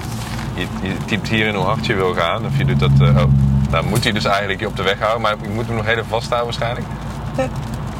Je, 0.53 0.67
je 0.81 0.97
typt 1.05 1.27
hierin 1.27 1.55
hoe 1.55 1.65
hard 1.65 1.85
je 1.85 1.95
wil 1.95 2.13
gaan. 2.13 2.45
Of 2.45 2.57
je 2.57 2.65
doet 2.65 2.79
dat... 2.79 2.91
oh. 3.01 3.23
Nou 3.69 3.85
moet 3.85 4.03
hij 4.03 4.11
dus 4.13 4.25
eigenlijk 4.25 4.59
je 4.59 4.67
op 4.67 4.75
de 4.75 4.83
weg 4.83 4.99
houden. 4.99 5.21
Maar 5.21 5.31
ik 5.31 5.49
moet 5.53 5.65
hem 5.65 5.75
nog 5.75 5.85
heel 5.85 5.93
even 5.93 6.07
vasthouden 6.07 6.59
waarschijnlijk. 6.59 6.87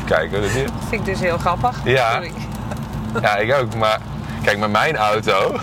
Kijken, 0.06 0.42
dat 0.42 0.50
hier. 0.52 0.66
Dat 0.66 0.74
vind 0.90 1.08
ik 1.08 1.14
dus 1.14 1.20
heel 1.20 1.38
grappig. 1.38 1.80
Ja. 1.84 2.12
Sorry. 2.12 2.32
Ja, 3.22 3.36
ik 3.36 3.54
ook. 3.54 3.76
Maar 3.76 4.00
kijk, 4.44 4.58
met 4.58 4.72
mijn 4.72 4.96
auto. 4.96 5.56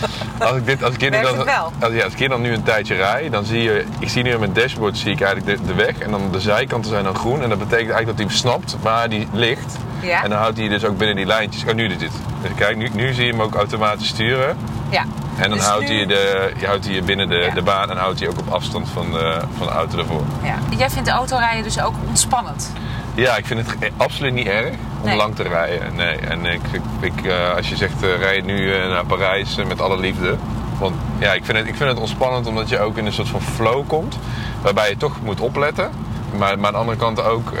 als 0.48 0.56
ik 0.56 0.66
dit, 0.66 0.82
als 0.82 0.94
ik 0.94 1.00
hier 1.00 1.10
dan? 1.10 1.36
Als, 1.80 1.92
ja, 1.92 2.04
als 2.04 2.12
ik 2.12 2.18
hier 2.18 2.28
dan 2.28 2.40
nu 2.40 2.52
een 2.52 2.62
tijdje 2.62 2.94
rij, 2.94 3.30
dan 3.30 3.44
zie 3.44 3.62
je, 3.62 3.84
ik 3.98 4.08
zie 4.08 4.22
nu 4.22 4.32
op 4.32 4.38
mijn 4.40 4.52
dashboard 4.52 4.98
zie 4.98 5.12
ik 5.12 5.20
eigenlijk 5.20 5.58
de, 5.60 5.66
de 5.66 5.74
weg 5.74 5.98
en 5.98 6.10
dan 6.10 6.28
de 6.32 6.40
zijkanten 6.40 6.90
zijn 6.90 7.04
dan 7.04 7.14
groen 7.14 7.42
en 7.42 7.48
dat 7.48 7.58
betekent 7.58 7.90
eigenlijk 7.90 8.18
dat 8.18 8.26
hij 8.28 8.36
snapt 8.36 8.76
waar 8.82 9.08
die 9.08 9.28
ligt. 9.32 9.76
Ja. 10.00 10.22
En 10.22 10.30
dan 10.30 10.38
houdt 10.38 10.58
hij 10.58 10.68
dus 10.68 10.84
ook 10.84 10.98
binnen 10.98 11.16
die 11.16 11.26
lijntjes. 11.26 11.64
Oh, 11.64 11.74
nu 11.74 11.88
doet 11.88 11.98
dit. 12.00 12.12
Dus 12.42 12.50
kijk, 12.56 12.76
nu, 12.76 12.88
nu 12.92 13.12
zie 13.12 13.24
je 13.24 13.30
hem 13.30 13.42
ook 13.42 13.54
automatisch 13.54 14.08
sturen. 14.08 14.56
Ja. 14.90 15.04
En 15.36 15.48
dan 15.48 15.58
Dus 15.58 15.66
houdt, 15.66 15.88
nu- 15.88 15.96
hij 15.96 16.06
de, 16.06 16.52
houdt 16.66 16.84
hij 16.84 16.94
je 16.94 17.02
binnen 17.02 17.28
de, 17.28 17.34
Ja. 17.36 17.54
de 17.54 17.62
baan 17.62 17.90
en 17.90 17.96
houdt 17.96 18.20
hij 18.20 18.28
ook 18.28 18.38
op 18.38 18.48
afstand 18.52 18.88
van 18.92 19.10
de, 19.12 19.40
van 19.56 19.66
de 19.66 19.72
auto 19.72 19.98
ervoor. 19.98 20.22
Ja. 20.42 20.54
Jij 20.76 20.90
vindt 20.90 21.08
autorijden 21.08 21.62
dus 21.62 21.80
ook 21.82 21.94
ontspannend? 22.08 22.72
Ja, 23.20 23.36
ik 23.36 23.46
vind 23.46 23.66
het 23.66 23.76
e- 23.80 23.90
absoluut 23.96 24.32
niet 24.32 24.46
erg 24.46 24.74
om 25.00 25.06
Nee. 25.08 25.16
lang 25.16 25.34
te 25.34 25.42
rijden. 25.42 25.94
Nee. 25.94 26.16
En 26.16 26.44
ik, 26.44 26.60
ik, 26.72 26.82
ik, 27.00 27.24
eh, 27.24 27.54
als 27.56 27.68
je 27.68 27.76
zegt, 27.76 28.02
eh, 28.02 28.18
rij 28.18 28.36
je 28.36 28.42
nu 28.42 28.74
eh, 28.74 28.88
naar 28.88 29.04
Parijs 29.04 29.56
met 29.56 29.80
alle 29.80 29.98
liefde. 29.98 30.36
Want 30.78 30.94
ja, 31.18 31.32
ik 31.32 31.44
vind, 31.44 31.58
het, 31.58 31.66
ik 31.66 31.74
vind 31.74 31.88
het 31.90 31.98
ontspannend 31.98 32.46
omdat 32.46 32.68
je 32.68 32.80
ook 32.80 32.96
in 32.96 33.06
een 33.06 33.12
soort 33.12 33.28
van 33.28 33.40
flow 33.40 33.86
komt. 33.86 34.18
Waarbij 34.62 34.88
je 34.88 34.96
toch 34.96 35.16
moet 35.22 35.40
opletten. 35.40 35.90
Maar, 36.38 36.58
maar 36.58 36.66
aan 36.66 36.72
de 36.72 36.78
andere 36.78 36.98
kant 36.98 37.22
ook 37.24 37.52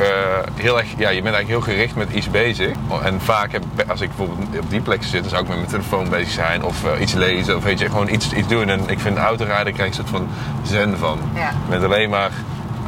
heel 0.54 0.78
erg, 0.78 0.86
ja, 0.96 1.08
je 1.08 1.22
bent 1.22 1.34
eigenlijk 1.34 1.48
heel 1.48 1.74
gericht 1.74 1.94
met 1.94 2.10
iets 2.12 2.30
bezig. 2.30 2.76
En 3.02 3.20
vaak, 3.20 3.52
heb, 3.52 3.62
als 3.88 4.00
ik 4.00 4.08
bijvoorbeeld 4.16 4.58
op 4.58 4.70
die 4.70 4.80
plek 4.80 5.02
zit, 5.02 5.20
dan 5.20 5.30
zou 5.30 5.42
ik 5.42 5.48
met 5.48 5.56
mijn 5.56 5.70
telefoon 5.70 6.08
bezig 6.08 6.30
zijn 6.30 6.64
of 6.64 6.76
iets 7.00 7.12
lezen 7.12 7.56
of 7.56 7.62
weet 7.64 7.78
je, 7.78 7.86
gewoon 7.86 8.08
iets, 8.08 8.32
iets 8.32 8.48
doen. 8.48 8.68
En 8.68 8.88
ik 8.88 9.00
vind 9.00 9.16
autorijden 9.18 9.72
krijg 9.72 9.94
je 9.94 10.00
een 10.02 10.08
soort 10.08 10.22
van 10.22 10.28
zen 10.62 10.98
van. 10.98 11.18
Ja. 11.34 11.52
Bent 11.68 11.84
alleen 11.84 12.10
maar 12.10 12.30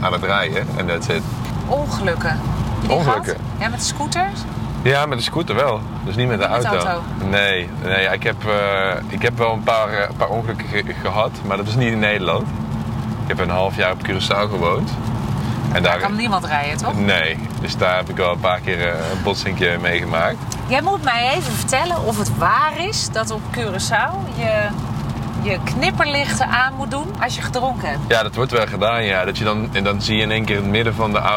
aan 0.00 0.12
het 0.12 0.22
rijden 0.24 0.66
en 0.76 0.86
that's 0.86 1.08
it. 1.08 1.22
Ongelukken. 1.66 2.40
Ongelukken? 2.88 3.24
gehad? 3.24 3.38
Ja, 3.58 3.68
met 3.68 3.78
de 3.78 3.84
scooters? 3.84 4.40
Ja, 4.82 5.06
met 5.06 5.18
de 5.18 5.24
scooter 5.24 5.54
wel. 5.54 5.80
Dus 6.04 6.14
niet 6.14 6.28
met 6.28 6.40
de 6.40 6.46
Niet 6.48 6.52
met 6.52 6.62
de 6.62 6.68
auto. 6.68 6.86
auto? 6.86 7.02
Nee, 7.30 7.68
nee 7.84 8.06
ik, 8.08 8.22
heb, 8.22 8.44
eh, 8.46 8.90
ik 9.08 9.22
heb 9.22 9.38
wel 9.38 9.52
een 9.52 9.62
paar, 9.62 9.88
eh, 9.88 10.08
paar 10.16 10.28
ongelukken 10.28 10.66
ge- 10.68 10.94
gehad, 11.02 11.30
maar 11.46 11.56
dat 11.56 11.66
is 11.66 11.74
niet 11.74 11.92
in 11.92 11.98
Nederland. 11.98 12.46
Ik 13.22 13.28
heb 13.28 13.38
een 13.38 13.50
half 13.50 13.76
jaar 13.76 13.92
op 13.92 13.98
Curaçao 14.08 14.50
gewoond. 14.50 14.90
En 15.72 15.82
Daar 15.82 15.92
daar, 15.92 16.00
kan 16.00 16.16
niemand 16.16 16.44
rijden, 16.44 16.76
toch? 16.78 16.94
Nee, 16.98 17.38
dus 17.60 17.76
daar 17.76 17.96
heb 17.96 18.08
ik 18.08 18.16
wel 18.16 18.32
een 18.32 18.40
paar 18.40 18.60
keer 18.60 18.80
eh, 18.88 18.94
een 18.94 19.22
botsingje 19.22 19.78
meegemaakt. 19.80 20.36
Jij 20.66 20.82
moet 20.82 21.02
mij 21.04 21.30
even 21.34 21.52
vertellen 21.52 22.04
of 22.04 22.18
het 22.18 22.36
waar 22.38 22.72
is 22.78 23.08
dat 23.12 23.30
op 23.30 23.40
Curaçao 23.58 24.36
je 24.38 24.66
je 25.42 25.58
knipperlichten 25.64 26.46
aan 26.46 26.74
moet 26.74 26.90
doen 26.90 27.06
als 27.20 27.36
je 27.36 27.42
gedronken 27.42 27.88
hebt. 27.88 28.00
Ja, 28.08 28.22
dat 28.22 28.34
wordt 28.34 28.52
wel 28.52 28.66
gedaan, 28.66 29.04
ja. 29.04 29.24
Dat 29.24 29.38
je 29.38 29.44
dan, 29.44 29.68
en 29.72 29.84
dan 29.84 30.02
zie 30.02 30.16
je 30.16 30.22
in 30.22 30.30
één 30.30 30.44
keer 30.44 30.56
in 30.56 30.62
het 30.62 30.70
midden 30.70 30.94
van 30.94 31.12
de 31.12 31.18
eh, 31.18 31.36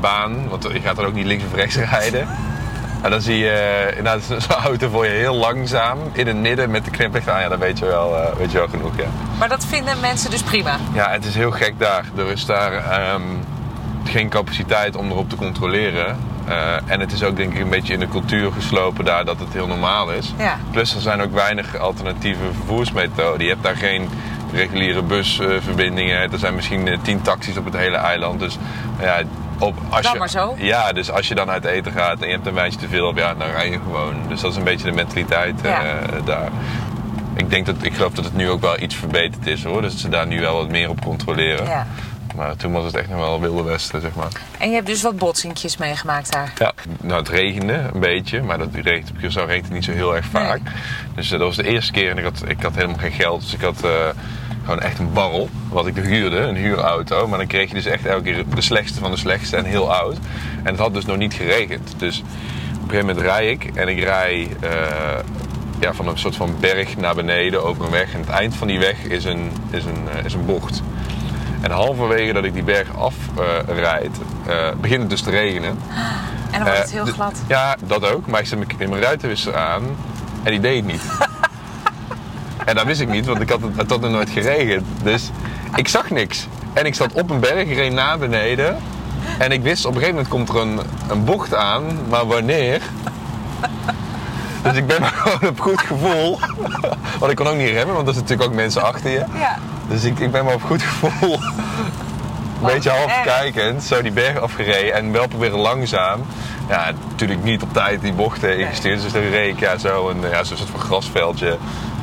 baan, 0.00 0.48
want 0.48 0.62
je 0.62 0.80
gaat 0.80 0.98
er 0.98 1.06
ook 1.06 1.14
niet 1.14 1.26
links 1.26 1.44
of 1.44 1.54
rechts 1.54 1.76
rijden. 1.76 2.28
En 3.02 3.10
dan 3.10 3.20
zie 3.20 3.38
je 3.38 3.86
inderdaad 3.96 4.22
zo'n 4.48 4.56
auto 4.56 4.88
voor 4.88 5.04
je 5.04 5.10
heel 5.10 5.34
langzaam 5.34 5.98
in 6.12 6.26
het 6.26 6.36
midden 6.36 6.70
met 6.70 6.84
de 6.84 6.90
kniplicht 6.90 7.28
aan. 7.28 7.40
Ja, 7.40 7.48
dan 7.48 7.58
weet 7.58 7.78
je 7.78 7.84
wel, 7.84 8.16
eh, 8.16 8.36
weet 8.36 8.52
je 8.52 8.58
wel 8.58 8.68
genoeg, 8.68 8.96
ja. 8.96 9.06
Maar 9.38 9.48
dat 9.48 9.64
vinden 9.64 10.00
mensen 10.00 10.30
dus 10.30 10.42
prima. 10.42 10.76
Ja, 10.92 11.10
het 11.10 11.24
is 11.24 11.34
heel 11.34 11.50
gek 11.50 11.78
daar. 11.78 12.04
Er 12.16 12.30
is 12.30 12.44
daar 12.44 12.72
ehm, 12.72 13.22
geen 14.04 14.28
capaciteit 14.28 14.96
om 14.96 15.10
erop 15.10 15.28
te 15.28 15.36
controleren. 15.36 16.16
Eh, 16.48 16.74
en 16.86 17.00
het 17.00 17.12
is 17.12 17.22
ook 17.22 17.36
denk 17.36 17.54
ik 17.54 17.60
een 17.60 17.68
beetje 17.70 17.92
in 17.92 18.00
de 18.00 18.08
cultuur 18.08 18.52
geslopen 18.52 19.04
daar 19.04 19.24
dat 19.24 19.38
het 19.38 19.52
heel 19.52 19.66
normaal 19.66 20.10
is. 20.12 20.34
Ja. 20.38 20.56
Plus 20.70 20.94
er 20.94 21.00
zijn 21.00 21.20
ook 21.22 21.32
weinig 21.32 21.76
alternatieve 21.78 22.42
vervoersmethoden. 22.54 23.42
Je 23.44 23.50
hebt 23.52 23.62
daar 23.62 23.76
geen 23.76 24.08
reguliere 24.52 25.02
busverbindingen. 25.02 26.32
er 26.32 26.38
zijn 26.38 26.54
misschien 26.54 26.88
eh, 26.88 26.98
tien 27.02 27.22
taxis 27.22 27.56
op 27.56 27.64
het 27.64 27.76
hele 27.76 27.96
eiland. 27.96 28.40
Dus 28.40 28.58
ja, 29.00 29.20
op, 29.58 29.74
als 29.90 30.02
Dan 30.02 30.12
je, 30.12 30.18
maar 30.18 30.28
zo. 30.28 30.54
Ja, 30.58 30.92
dus 30.92 31.10
als 31.10 31.28
je 31.28 31.34
dan 31.34 31.50
uit 31.50 31.64
eten 31.64 31.92
gaat 31.92 32.20
en 32.20 32.26
je 32.26 32.34
hebt 32.34 32.46
een 32.46 32.54
wijntje 32.54 32.78
te 32.78 32.88
veel, 32.88 33.16
ja, 33.16 33.34
dan 33.34 33.48
rij 33.50 33.70
je 33.70 33.78
gewoon. 33.84 34.14
Dus 34.28 34.40
dat 34.40 34.50
is 34.50 34.56
een 34.56 34.64
beetje 34.64 34.86
de 34.88 34.94
mentaliteit 34.94 35.62
eh, 35.62 35.70
Ja. 35.70 35.80
daar. 36.24 36.48
Ik 37.34 37.50
denk 37.50 37.66
dat 37.66 37.76
ik 37.80 37.94
geloof 37.94 38.12
dat 38.12 38.24
het 38.24 38.36
nu 38.36 38.50
ook 38.50 38.60
wel 38.60 38.80
iets 38.80 38.94
verbeterd 38.94 39.46
is 39.46 39.64
hoor. 39.64 39.82
Dus 39.82 39.90
dat 39.92 40.00
ze 40.00 40.08
daar 40.08 40.26
nu 40.26 40.40
wel 40.40 40.56
wat 40.56 40.68
meer 40.68 40.88
op 40.90 41.00
controleren. 41.04 41.64
Ja. 41.66 41.86
Maar 42.36 42.56
toen 42.56 42.72
was 42.72 42.84
het 42.84 42.94
echt 42.94 43.08
nog 43.08 43.18
wel 43.18 43.40
wilde 43.40 43.62
westen, 43.62 44.00
zeg 44.00 44.14
maar. 44.14 44.28
En 44.58 44.68
je 44.68 44.74
hebt 44.74 44.86
dus 44.86 45.02
wat 45.02 45.16
botsinkjes 45.16 45.76
meegemaakt 45.76 46.32
daar. 46.32 46.52
Ja, 46.58 46.72
nou 47.00 47.18
het 47.18 47.28
regende 47.28 47.90
een 47.94 48.00
beetje, 48.00 48.42
maar 48.42 48.58
dat 48.58 48.68
regent, 48.72 49.10
op 49.10 49.16
Curaçao 49.16 49.46
regent 49.46 49.64
het 49.64 49.72
niet 49.72 49.84
zo 49.84 49.92
heel 49.92 50.16
erg 50.16 50.26
vaak. 50.26 50.60
Dus 51.14 51.30
eh, 51.30 51.38
dat 51.38 51.46
was 51.46 51.56
de 51.56 51.68
eerste 51.68 51.92
keer 51.92 52.10
en 52.10 52.18
ik 52.18 52.24
had, 52.24 52.42
ik 52.46 52.62
had 52.62 52.74
helemaal 52.74 52.98
geen 52.98 53.12
geld. 53.12 53.40
Dus 53.40 53.54
ik 53.54 53.60
had 53.60 53.84
eh, 53.84 53.90
gewoon 54.62 54.80
echt 54.80 54.98
een 54.98 55.12
barrel, 55.12 55.48
wat 55.68 55.86
ik 55.86 55.96
huurde, 55.96 56.36
een 56.36 56.56
huurauto. 56.56 57.26
Maar 57.26 57.38
dan 57.38 57.46
kreeg 57.46 57.68
je 57.68 57.74
dus 57.74 57.86
echt 57.86 58.06
elke 58.06 58.22
keer 58.22 58.44
de 58.54 58.60
slechtste 58.60 59.00
van 59.00 59.10
de 59.10 59.16
slechtste 59.16 59.56
en 59.56 59.64
heel 59.64 59.94
oud. 59.94 60.16
En 60.62 60.70
het 60.70 60.78
had 60.78 60.94
dus 60.94 61.04
nog 61.04 61.16
niet 61.16 61.34
geregend. 61.34 61.94
Dus 61.98 62.18
op 62.18 62.82
een 62.82 62.88
gegeven 62.88 63.06
moment 63.06 63.26
rij 63.26 63.50
ik 63.50 63.64
en 63.74 63.88
ik 63.88 63.98
rij 63.98 64.48
eh, 64.60 64.70
ja, 65.80 65.94
van 65.94 66.08
een 66.08 66.18
soort 66.18 66.36
van 66.36 66.56
berg 66.60 66.96
naar 66.96 67.14
beneden 67.14 67.64
over 67.64 67.84
een 67.84 67.90
weg. 67.90 68.12
En 68.12 68.20
het 68.20 68.28
eind 68.28 68.54
van 68.54 68.66
die 68.66 68.78
weg 68.78 69.04
is 69.04 69.24
een, 69.24 69.50
is 69.70 69.84
een, 69.84 70.08
is 70.24 70.34
een 70.34 70.46
bocht. 70.46 70.82
En 71.60 71.70
halverwege 71.70 72.32
dat 72.32 72.44
ik 72.44 72.54
die 72.54 72.62
berg 72.62 72.88
afrijd, 72.98 74.10
eh 74.46 74.54
begint 74.80 75.00
het 75.00 75.10
dus 75.10 75.20
te 75.22 75.30
regenen. 75.30 75.78
En 76.50 76.52
dan 76.52 76.62
wordt 76.62 76.78
het 76.78 76.86
Eh, 76.88 76.92
heel 76.92 77.04
de- 77.04 77.12
glad. 77.12 77.42
Ja, 77.46 77.76
dat 77.86 78.12
ook. 78.12 78.26
Maar 78.26 78.40
ik 78.40 78.46
zet 78.46 78.58
mijn- 78.78 78.90
mijn 78.90 79.02
ruitenwisser 79.02 79.56
aan 79.56 79.82
en 80.42 80.50
die 80.50 80.60
deed 80.60 80.76
het 80.76 80.86
niet. 80.92 81.02
en 82.64 82.74
dat 82.74 82.84
wist 82.84 83.00
ik 83.00 83.08
niet, 83.08 83.26
want 83.26 83.40
ik 83.40 83.48
had 83.50 83.60
het, 83.62 83.76
het 83.76 83.90
had 83.90 84.04
er 84.04 84.10
nooit 84.10 84.30
geregend. 84.30 84.86
Dus 85.02 85.30
ik 85.74 85.88
zag 85.88 86.10
niks. 86.10 86.46
En 86.72 86.86
ik 86.86 86.94
zat 86.94 87.12
op 87.12 87.30
een 87.30 87.40
berg, 87.40 87.68
reed 87.74 87.92
naar 87.92 88.18
beneden. 88.18 88.76
En 89.38 89.52
ik 89.52 89.62
wist, 89.62 89.84
op 89.84 89.94
een 89.94 90.00
gegeven 90.00 90.14
moment 90.14 90.32
komt 90.34 90.48
er 90.48 90.56
een, 90.56 90.80
een 91.08 91.24
bocht 91.24 91.54
aan, 91.54 91.82
maar 92.08 92.26
wanneer? 92.26 92.80
Dus 94.62 94.76
ik 94.76 94.86
ben 94.86 95.04
gewoon 95.12 95.48
op 95.50 95.60
goed 95.60 95.80
gevoel. 95.80 96.38
Want 97.18 97.30
ik 97.30 97.36
kon 97.36 97.46
ook 97.46 97.56
niet 97.56 97.68
remmen, 97.70 97.94
want 97.94 98.08
er 98.08 98.14
zitten 98.14 98.22
natuurlijk 98.36 98.48
ook 98.50 98.54
mensen 98.54 98.82
achter 98.82 99.10
je. 99.10 99.24
Ja. 99.34 99.58
Dus 99.88 100.04
ik, 100.04 100.18
ik 100.18 100.30
ben 100.30 100.44
maar 100.44 100.54
op 100.54 100.62
goed 100.62 100.82
gevoel. 100.82 101.32
Een 102.62 102.72
beetje 102.72 102.90
half 102.90 103.22
kijkend, 103.24 103.82
zo 103.82 104.02
die 104.02 104.12
berg 104.12 104.40
afgereden 104.40 104.94
en 104.94 105.12
wel 105.12 105.26
proberen 105.28 105.58
langzaam. 105.58 106.20
Ja, 106.68 106.90
natuurlijk 107.08 107.42
niet 107.44 107.62
op 107.62 107.72
tijd 107.72 108.00
die 108.00 108.12
bochten 108.12 108.58
ingestuurd. 108.58 109.02
Dus 109.02 109.12
dan 109.12 109.22
reed 109.22 109.52
ik 109.54 109.60
ja, 109.60 109.78
zo 109.78 110.08
een 110.08 110.30
ja, 110.30 110.44
zo'n 110.44 110.56
soort 110.56 110.70
van 110.70 110.80
grasveldje. 110.80 111.56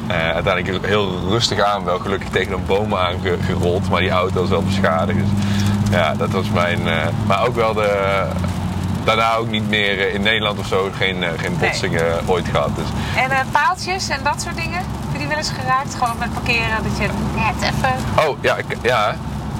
Eh, 0.08 0.16
uiteindelijk 0.32 0.86
heel 0.86 1.20
rustig 1.30 1.60
aan, 1.60 1.84
wel 1.84 2.00
gelukkig 2.00 2.30
tegen 2.30 2.54
een 2.54 2.66
boom 2.66 2.96
aangerold. 2.96 3.90
Maar 3.90 4.00
die 4.02 4.10
auto 4.10 4.40
was 4.40 4.50
wel 4.50 4.64
beschadigd. 4.64 5.18
Dus 5.18 5.28
ja, 5.92 6.14
dat 6.16 6.30
was 6.30 6.50
mijn. 6.50 6.88
eh, 6.88 6.96
maar 7.28 7.46
ook 7.46 7.56
wel 7.56 7.74
de. 7.74 8.24
Daarna 9.04 9.36
ook 9.36 9.50
niet 9.50 9.70
meer 9.70 10.00
eh, 10.00 10.14
in 10.14 10.22
Nederland 10.22 10.60
of 10.60 10.68
zo 10.68 10.90
geen, 10.98 11.24
geen 11.38 11.56
Nee. 11.60 11.70
botsingen 11.70 12.20
ooit 12.26 12.48
gehad. 12.48 12.70
Dus 12.76 12.86
En 13.30 13.48
paaltjes 13.52 14.10
en 14.10 14.20
dat 14.24 14.42
soort 14.42 14.56
dingen? 14.58 14.82
Die 15.24 15.32
wel 15.32 15.42
eens 15.42 15.52
geraakt? 15.62 15.96
Gewoon 15.96 16.18
met 16.20 16.34
parkeren, 16.34 16.84
dat 16.84 16.98
je 16.98 17.08
net 17.36 17.72
even... 17.74 17.96
Oh, 18.28 18.38
ja, 18.42 18.56
ik- 18.58 18.78
ja, 18.82 19.16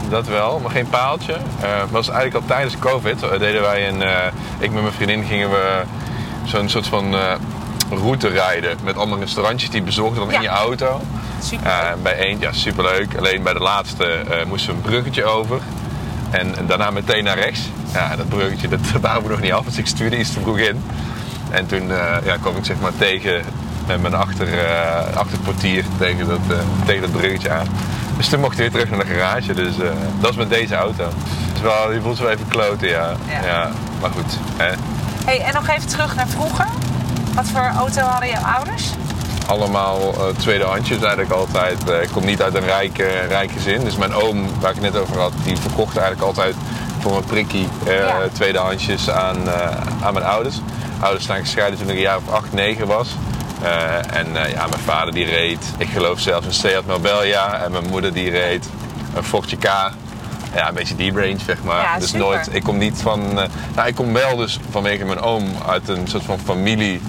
dat 0.10 0.28
wel, 0.28 0.60
maar 0.60 0.72
geen 0.72 0.88
paaltje. 0.90 1.34
Eh 1.34 1.80
dat 1.80 1.90
was 1.90 2.08
eigenlijk 2.10 2.36
al 2.36 2.56
tijdens 2.56 2.80
COVID. 2.80 3.24
eh, 3.24 3.40
deden 3.40 3.62
wij 3.62 3.88
een, 3.88 4.02
eh, 4.02 4.26
ik 4.60 4.72
met 4.72 4.82
mijn 4.82 4.94
vriendin 4.94 5.24
gingen 5.24 5.50
we 5.50 5.82
zo'n 6.44 6.70
soort 6.70 6.88
van 6.88 7.16
route 7.90 8.28
rijden. 8.28 8.78
Met 8.84 8.98
allemaal 8.98 9.20
restaurantjes 9.20 9.70
die 9.70 9.82
bezorgden 9.82 10.20
dan 10.20 10.30
Ja. 10.30 10.36
in 10.36 10.42
je 10.42 10.48
auto. 10.50 11.02
Super. 11.44 11.96
Bij 12.02 12.18
één, 12.18 12.40
ja, 12.40 12.52
superleuk. 12.52 13.18
Alleen 13.18 13.44
bij 13.44 13.54
de 13.54 13.60
laatste 13.60 14.24
moesten 14.48 14.70
we 14.70 14.76
een 14.76 14.82
bruggetje 14.82 15.24
over. 15.26 15.60
En, 16.30 16.58
en 16.58 16.66
daarna 16.66 16.90
meteen 16.92 17.24
naar 17.24 17.38
rechts. 17.40 17.60
Ja, 17.94 18.16
dat 18.16 18.30
bruggetje, 18.30 18.68
dat 18.68 18.80
waren 19.02 19.24
we 19.24 19.30
nog 19.30 19.42
niet 19.42 19.54
af. 19.54 19.66
Dus 19.66 19.78
ik 19.78 19.88
stuurde 19.88 20.18
iets 20.18 20.34
te 20.34 20.40
vroeg 20.42 20.58
in. 20.58 20.84
En 21.52 21.66
toen 21.66 21.88
ja, 22.24 22.38
kwam 22.42 22.56
ik 22.56 22.66
zeg 22.66 22.80
maar 22.82 22.92
tegen 22.98 23.42
met 23.88 24.02
mijn 24.02 24.14
achter, 24.14 24.60
eh, 24.60 25.16
achterportier 25.18 25.86
tegen 25.98 26.28
dat, 26.28 26.40
eh, 26.50 26.58
tegen 26.86 27.02
dat 27.02 27.12
bruggetje 27.12 27.50
aan. 27.50 27.68
Dus 28.18 28.30
toen 28.30 28.40
mocht 28.40 28.54
ik 28.54 28.60
weer 28.60 28.72
terug 28.72 28.90
naar 28.90 29.06
de 29.06 29.14
garage. 29.14 29.54
Dus 29.54 29.80
eh, 29.80 29.90
dat 30.20 30.30
is 30.30 30.36
met 30.38 30.50
deze 30.50 30.76
auto. 30.76 31.08
Dus 31.54 31.62
wel, 31.62 31.92
je 31.92 32.02
voelt 32.02 32.18
zo 32.18 32.28
even 32.28 32.48
kloten, 32.48 32.88
ja. 32.88 33.14
Ja. 33.28 33.46
ja. 33.46 33.72
maar 34.02 34.10
goed, 34.10 34.38
hè. 34.58 34.74
Hey, 35.26 35.42
en 35.42 35.54
nog 35.54 35.68
even 35.68 35.88
terug 35.88 36.16
naar 36.16 36.28
vroeger. 36.28 36.68
Wat 37.36 37.46
voor 37.46 37.72
auto 37.78 38.02
hadden 38.02 38.30
jouw 38.30 38.44
ouders? 38.44 38.94
allemaal 39.48 40.14
eh, 40.14 40.36
tweedehandsjes 40.38 40.98
eigenlijk 40.98 41.32
altijd. 41.32 41.90
Ik 42.02 42.10
kom 42.12 42.26
niet 42.26 42.42
uit 42.42 42.56
een 42.56 42.66
rijk, 42.66 42.98
eh, 42.98 43.28
rijk 43.28 43.52
gezin. 43.52 43.84
Dus 43.84 43.96
mijn 43.98 44.14
oom, 44.14 44.46
waar 44.60 44.70
ik 44.70 44.82
het 44.82 44.94
net 44.94 45.02
over 45.02 45.20
had, 45.20 45.34
die 45.44 45.58
verkocht 45.58 45.98
eigenlijk 45.98 46.28
altijd 46.28 46.56
voor 47.00 47.18
een 47.18 47.24
prikkie 47.24 47.68
Ja. 47.86 48.28
tweedehandsjes 48.32 49.10
aan, 49.10 49.38
aan 50.04 50.14
mijn 50.14 50.26
ouders. 50.26 50.62
Ouders 51.00 51.26
zijn 51.26 51.42
gescheiden 51.42 51.80
toen 51.80 51.90
ik 51.90 51.96
een 51.96 52.02
jaar 52.02 52.18
of 52.18 52.34
8, 52.34 52.54
9 52.54 52.88
was. 52.88 53.16
Eh, 53.64 54.18
en 54.18 54.36
eh, 54.46 54.52
ja, 54.52 54.68
mijn 54.68 54.82
vader 54.84 55.14
die 55.14 55.26
reed, 55.26 55.74
ik 55.78 55.88
geloof 55.90 56.20
zelfs 56.20 56.46
een 56.46 56.54
Seat 56.54 56.86
Marbella. 56.86 57.54
En 57.64 57.72
mijn 57.72 57.86
moeder 57.90 58.14
die 58.14 58.30
reed 58.30 58.70
een 59.16 59.24
Fortje 59.24 59.58
K. 59.58 59.64
Ja, 60.56 60.68
een 60.68 60.74
beetje 60.74 60.96
die 60.96 61.12
range, 61.12 61.40
zeg 61.46 61.64
maar. 61.64 61.82
Ja, 61.82 61.98
dus 62.00 62.10
super. 62.10 62.26
nooit, 62.26 62.50
ik 62.56 62.64
kom 62.64 62.78
niet 62.78 63.02
van... 63.02 63.40
eh, 63.40 63.48
nou, 63.76 63.88
ik 63.88 63.96
kom 63.96 64.14
wel 64.14 64.36
dus 64.36 64.60
vanwege 64.70 65.06
mijn 65.06 65.20
oom 65.20 65.44
uit 65.68 65.90
een 65.90 66.08
soort 66.08 66.24
van 66.24 66.40
familie 66.40 67.02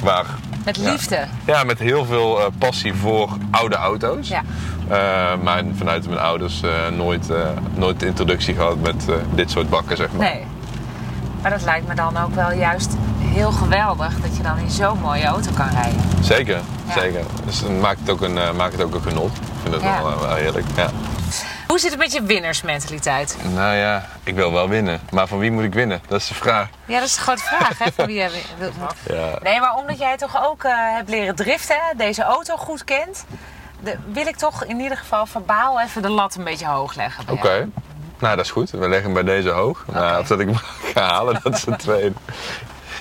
waar 0.00 0.26
Met 0.64 0.76
liefde. 0.76 1.24
ja, 1.44 1.64
met 1.64 1.78
heel 1.78 2.04
veel 2.04 2.40
passie 2.58 2.94
voor 2.94 3.28
oude 3.50 3.76
auto's. 3.76 4.28
Ja. 4.28 4.42
Maar 5.42 5.62
vanuit 5.76 6.06
mijn 6.06 6.20
ouders 6.20 6.60
nooit, 6.96 7.28
nooit 7.74 8.00
de 8.00 8.06
introductie 8.06 8.54
gehad 8.54 8.80
met 8.80 9.04
dit 9.34 9.50
soort 9.50 9.70
bakken, 9.70 9.96
zeg 9.96 10.08
maar. 10.12 10.26
Nee. 10.30 10.44
Maar 11.42 11.50
dat 11.50 11.62
lijkt 11.62 11.88
me 11.88 11.94
dan 11.94 12.16
ook 12.16 12.34
wel 12.34 12.52
juist 12.52 12.96
heel 13.34 13.52
geweldig 13.52 14.20
dat 14.20 14.36
je 14.36 14.42
dan 14.42 14.58
in 14.58 14.70
zo'n 14.70 14.98
mooie 15.00 15.24
auto 15.24 15.50
kan 15.56 15.68
rijden. 15.68 16.00
Zeker, 16.20 16.60
Ja. 16.86 16.92
zeker. 17.00 17.24
Dus 17.44 17.60
dan 17.62 17.80
maakt 17.80 18.00
het 18.00 18.10
ook 18.10 18.20
een, 18.20 18.38
eh, 18.38 18.52
maakt 18.52 18.72
het 18.72 18.82
ook 18.82 18.94
een 18.94 19.02
genot. 19.02 19.36
Ik 19.36 19.42
vind 19.62 19.74
het 19.74 19.82
Ja. 19.82 20.02
wel, 20.02 20.12
eh, 20.12 20.20
wel 20.20 20.34
heerlijk. 20.34 20.66
Ja. 20.76 20.90
Hoe 21.66 21.78
zit 21.78 21.90
het 21.90 21.98
met 21.98 22.12
je 22.12 22.22
winnersmentaliteit? 22.22 23.36
Nou 23.54 23.74
ja, 23.76 24.06
ik 24.24 24.34
wil 24.34 24.52
wel 24.52 24.68
winnen. 24.68 25.00
Maar 25.10 25.26
van 25.26 25.38
wie 25.38 25.50
moet 25.50 25.64
ik 25.64 25.74
winnen? 25.74 26.00
Dat 26.08 26.20
is 26.20 26.28
de 26.28 26.34
vraag. 26.34 26.68
Ja, 26.84 26.98
dat 26.98 27.08
is 27.08 27.14
de 27.14 27.20
grote 27.20 27.42
vraag, 27.42 27.78
hè? 27.78 27.86
Van 27.94 28.06
wie 28.06 28.14
jij 28.16 28.30
wilt. 28.58 28.72
Ja. 29.16 29.38
Nee, 29.42 29.60
maar 29.60 29.74
omdat 29.74 29.98
jij 29.98 30.16
toch 30.16 30.44
ook 30.46 30.64
eh, 30.64 30.72
hebt 30.76 31.08
leren 31.08 31.34
driften, 31.34 31.76
hè, 31.76 31.96
deze 31.96 32.22
auto 32.22 32.56
goed 32.56 32.84
kent, 32.84 33.24
de- 33.80 33.98
wil 34.12 34.26
ik 34.26 34.36
toch 34.36 34.64
in 34.64 34.80
ieder 34.80 34.96
geval 34.98 35.26
verbaal 35.26 35.80
even 35.80 36.02
de 36.02 36.08
lat 36.10 36.34
een 36.34 36.44
beetje 36.44 36.66
hoog 36.66 36.94
leggen. 36.94 37.24
Oké. 37.30 37.68
Nou, 38.18 38.36
dat 38.36 38.44
is 38.44 38.50
goed. 38.50 38.70
We 38.70 38.78
leggen 38.88 39.02
hem 39.04 39.12
bij 39.12 39.22
deze 39.34 39.48
hoog. 39.50 39.84
Nou, 39.92 40.10
Oké. 40.10 40.20
of 40.20 40.26
dat 40.26 40.40
ik 40.40 40.46
hem 40.46 40.56
ga 40.94 41.02
halen, 41.02 41.40
dat 41.42 41.54
is 41.54 41.64
het 41.64 41.78
tweede. 41.78 42.12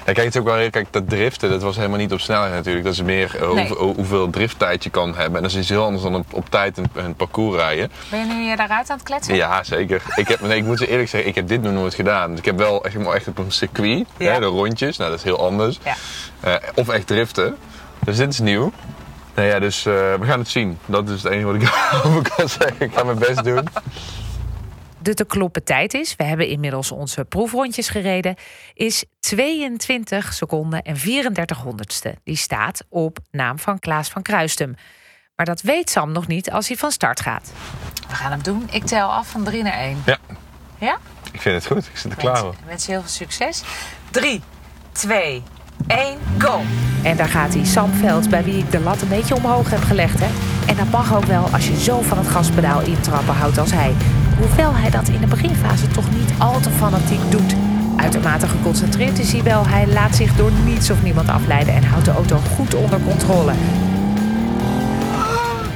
Kijk, 0.03 0.17
het 0.17 0.25
is 0.35 0.37
ook 0.41 0.45
wel 0.47 0.55
heel, 0.55 0.69
kijk, 0.69 0.87
dat 0.91 1.09
driften, 1.09 1.49
dat 1.49 1.61
was 1.61 1.75
helemaal 1.75 1.97
niet 1.97 2.11
op 2.13 2.19
snelheid 2.19 2.53
natuurlijk. 2.53 2.85
Dat 2.85 2.93
is 2.93 3.01
meer 3.01 3.35
uh, 3.35 3.51
Nee. 3.53 3.67
hoeveel, 3.67 3.93
hoeveel 3.95 4.29
drifttijd 4.29 4.83
je 4.83 4.89
kan 4.89 5.15
hebben. 5.15 5.35
En 5.35 5.41
dat 5.41 5.51
is 5.51 5.57
iets 5.57 5.69
heel 5.69 5.83
anders 5.83 6.03
dan 6.03 6.15
op, 6.15 6.25
op 6.33 6.49
tijd 6.49 6.77
een, 6.77 6.85
een 6.93 7.15
parcours 7.15 7.55
rijden. 7.57 7.91
Ben 8.09 8.19
je 8.19 8.25
nu 8.25 8.41
hier 8.41 8.57
daaruit 8.57 8.89
aan 8.89 8.97
het 8.97 9.05
kletsen? 9.05 9.35
Ja, 9.35 9.63
zeker. 9.63 10.01
Ik, 10.15 10.27
heb, 10.27 10.41
nee, 10.41 10.57
ik 10.57 10.63
moet 10.65 10.79
je 10.79 10.87
eerlijk 10.87 11.09
zeggen, 11.09 11.29
ik 11.29 11.35
heb 11.35 11.47
dit 11.47 11.61
nog 11.61 11.73
nooit 11.73 11.93
gedaan. 11.93 12.29
Dus 12.29 12.39
ik 12.39 12.45
heb 12.45 12.57
wel 12.57 12.83
echt, 12.85 12.95
echt 13.13 13.27
op 13.27 13.37
een 13.37 13.51
circuit, 13.51 14.05
Ja. 14.17 14.31
hè, 14.33 14.39
de 14.39 14.45
rondjes. 14.45 14.97
Nou, 14.97 15.09
dat 15.09 15.19
is 15.19 15.25
heel 15.25 15.39
anders. 15.45 15.79
Ja. 15.83 15.95
Eh, 16.39 16.53
of 16.75 16.89
echt 16.89 17.07
driften. 17.07 17.57
Dus 18.05 18.17
dit 18.17 18.33
is 18.33 18.39
nieuw. 18.39 18.71
Nou 19.35 19.47
ja, 19.47 19.59
dus 19.59 19.85
eh, 19.85 19.93
we 19.93 20.25
gaan 20.25 20.39
het 20.39 20.49
zien. 20.49 20.77
Dat 20.85 21.09
is 21.09 21.23
het 21.23 21.31
enige 21.31 21.45
wat 21.45 21.55
ik 21.55 21.61
over 22.05 22.21
kan 22.35 22.49
zeggen. 22.49 22.75
Ik 22.79 22.91
ga 22.95 23.03
mijn 23.03 23.17
best 23.19 23.43
doen. 23.43 23.67
De 25.03 25.13
te 25.13 25.25
kloppen 25.25 25.63
tijd 25.63 25.93
is, 25.93 26.15
we 26.15 26.23
hebben 26.23 26.47
inmiddels 26.47 26.91
onze 26.91 27.25
proefrondjes 27.25 27.89
gereden, 27.89 28.35
is 28.73 29.03
22 29.19 30.33
seconden 30.33 30.81
en 30.81 30.97
34 30.97 31.57
honderdste. 31.57 32.15
Die 32.23 32.35
staat 32.35 32.83
op 32.89 33.19
naam 33.31 33.59
van 33.59 33.79
Klaas 33.79 34.09
van 34.09 34.21
Kruistum. 34.21 34.75
Maar 35.35 35.45
dat 35.45 35.61
weet 35.61 35.89
Sam 35.89 36.11
nog 36.11 36.27
niet 36.27 36.51
als 36.51 36.67
hij 36.67 36.77
van 36.77 36.91
start 36.91 37.21
gaat. 37.21 37.51
We 38.09 38.15
gaan 38.15 38.31
hem 38.31 38.43
doen. 38.43 38.67
Ik 38.71 38.85
tel 38.85 39.09
af 39.11 39.27
van 39.27 39.43
3 39.43 39.63
naar 39.63 39.77
1. 39.77 40.03
Ja, 40.05 40.17
Ja? 40.79 40.97
ik 41.31 41.41
vind 41.41 41.55
het 41.55 41.71
goed. 41.71 41.85
Ik 41.85 41.97
zit 41.97 42.11
er 42.11 42.17
klaar 42.17 42.37
voor. 42.37 42.53
Ik 42.53 42.65
wens 42.65 42.85
je 42.85 42.91
heel 42.91 43.01
veel 43.01 43.09
succes. 43.09 43.63
3, 44.11 44.41
2, 44.91 45.43
1, 45.87 46.19
go! 46.37 46.61
En 47.03 47.17
daar 47.17 47.29
gaat 47.29 47.53
hij, 47.53 47.65
Sam 47.65 47.91
Veld, 47.91 48.29
bij 48.29 48.43
wie 48.43 48.57
ik 48.57 48.71
de 48.71 48.79
lat 48.79 49.01
een 49.01 49.07
beetje 49.07 49.35
omhoog 49.35 49.69
heb 49.69 49.83
gelegd. 49.83 50.19
Hè? 50.19 50.29
En 50.67 50.75
dat 50.75 50.89
mag 50.89 51.15
ook 51.15 51.25
wel 51.25 51.47
als 51.51 51.67
je 51.67 51.79
zo 51.79 52.01
van 52.01 52.17
het 52.17 52.27
gaspedaal 52.27 52.81
intrappen 52.81 53.33
houdt 53.33 53.57
als 53.57 53.71
hij. 53.71 53.93
Hoewel 54.37 54.75
hij 54.75 54.89
dat 54.89 55.07
in 55.07 55.19
de 55.19 55.27
beginfase 55.27 55.87
toch 55.87 56.11
niet 56.11 56.33
al 56.37 56.59
te 56.59 56.69
fanatiek 56.69 57.31
doet. 57.31 57.55
Uitermate 57.97 58.47
geconcentreerd 58.47 59.19
is 59.19 59.31
hij 59.31 59.43
wel. 59.43 59.67
Hij 59.67 59.87
laat 59.87 60.15
zich 60.15 60.35
door 60.35 60.51
niets 60.65 60.89
of 60.89 61.03
niemand 61.03 61.29
afleiden 61.29 61.73
en 61.73 61.83
houdt 61.83 62.05
de 62.05 62.11
auto 62.11 62.37
goed 62.55 62.73
onder 62.73 62.99
controle. 62.99 63.51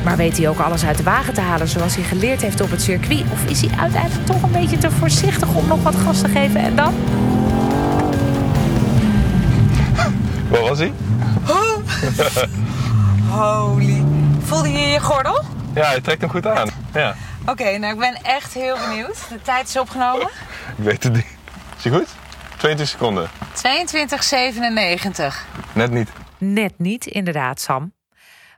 Maar 0.04 0.18
weet 0.18 0.38
hij 0.38 0.50
ook 0.50 0.60
alles 0.60 0.86
uit 0.86 0.98
de 0.98 1.04
wagen 1.04 1.34
te 1.34 1.42
halen 1.42 1.68
zoals 1.68 1.96
hij 1.96 2.04
geleerd 2.04 2.42
heeft 2.42 2.62
op 2.62 2.72
het 2.72 2.82
circuit? 2.82 3.24
Of 3.32 3.46
is 3.46 3.62
hij 3.62 3.70
uiteindelijk 3.80 4.26
toch 4.26 4.42
een 4.42 4.52
beetje 4.52 4.78
te 4.78 4.92
voorzichtig 4.92 5.54
om 5.54 5.68
nog 5.68 5.84
wat 5.84 5.96
gas 5.96 6.22
te 6.22 6.28
geven 6.28 6.62
en 6.62 6.76
dan? 6.76 6.94
Waar 10.50 10.62
was 10.62 10.78
hij? 10.78 10.92
Holy. 13.30 14.04
Voelde 14.44 14.72
je 14.72 14.80
je 14.80 15.00
gordel? 15.00 15.44
Ja, 15.74 15.86
hij 15.86 16.02
trekt 16.02 16.22
hem 16.22 16.30
goed 16.30 16.48
aan. 16.48 16.70
Ja, 16.94 17.16
Oké, 17.52 17.78
nou 17.78 17.94
ik 17.94 18.00
ben 18.00 18.18
echt 18.24 18.54
heel 18.54 18.78
benieuwd. 18.88 19.30
De 19.30 19.42
tijd 19.42 19.68
is 19.68 19.78
opgenomen. 19.78 20.28
ik 20.78 20.84
weet 20.84 21.04
het 21.04 21.14
niet. 21.14 21.26
Is 21.78 21.84
hij 21.84 21.92
goed? 21.92 22.08
22 22.58 22.88
seconden. 22.88 23.30
22,97. 23.30 23.34
Net 25.74 25.92
niet. 25.92 26.10
Net 26.38 26.74
niet, 26.80 27.06
inderdaad, 27.06 27.62
Sam. 27.62 27.94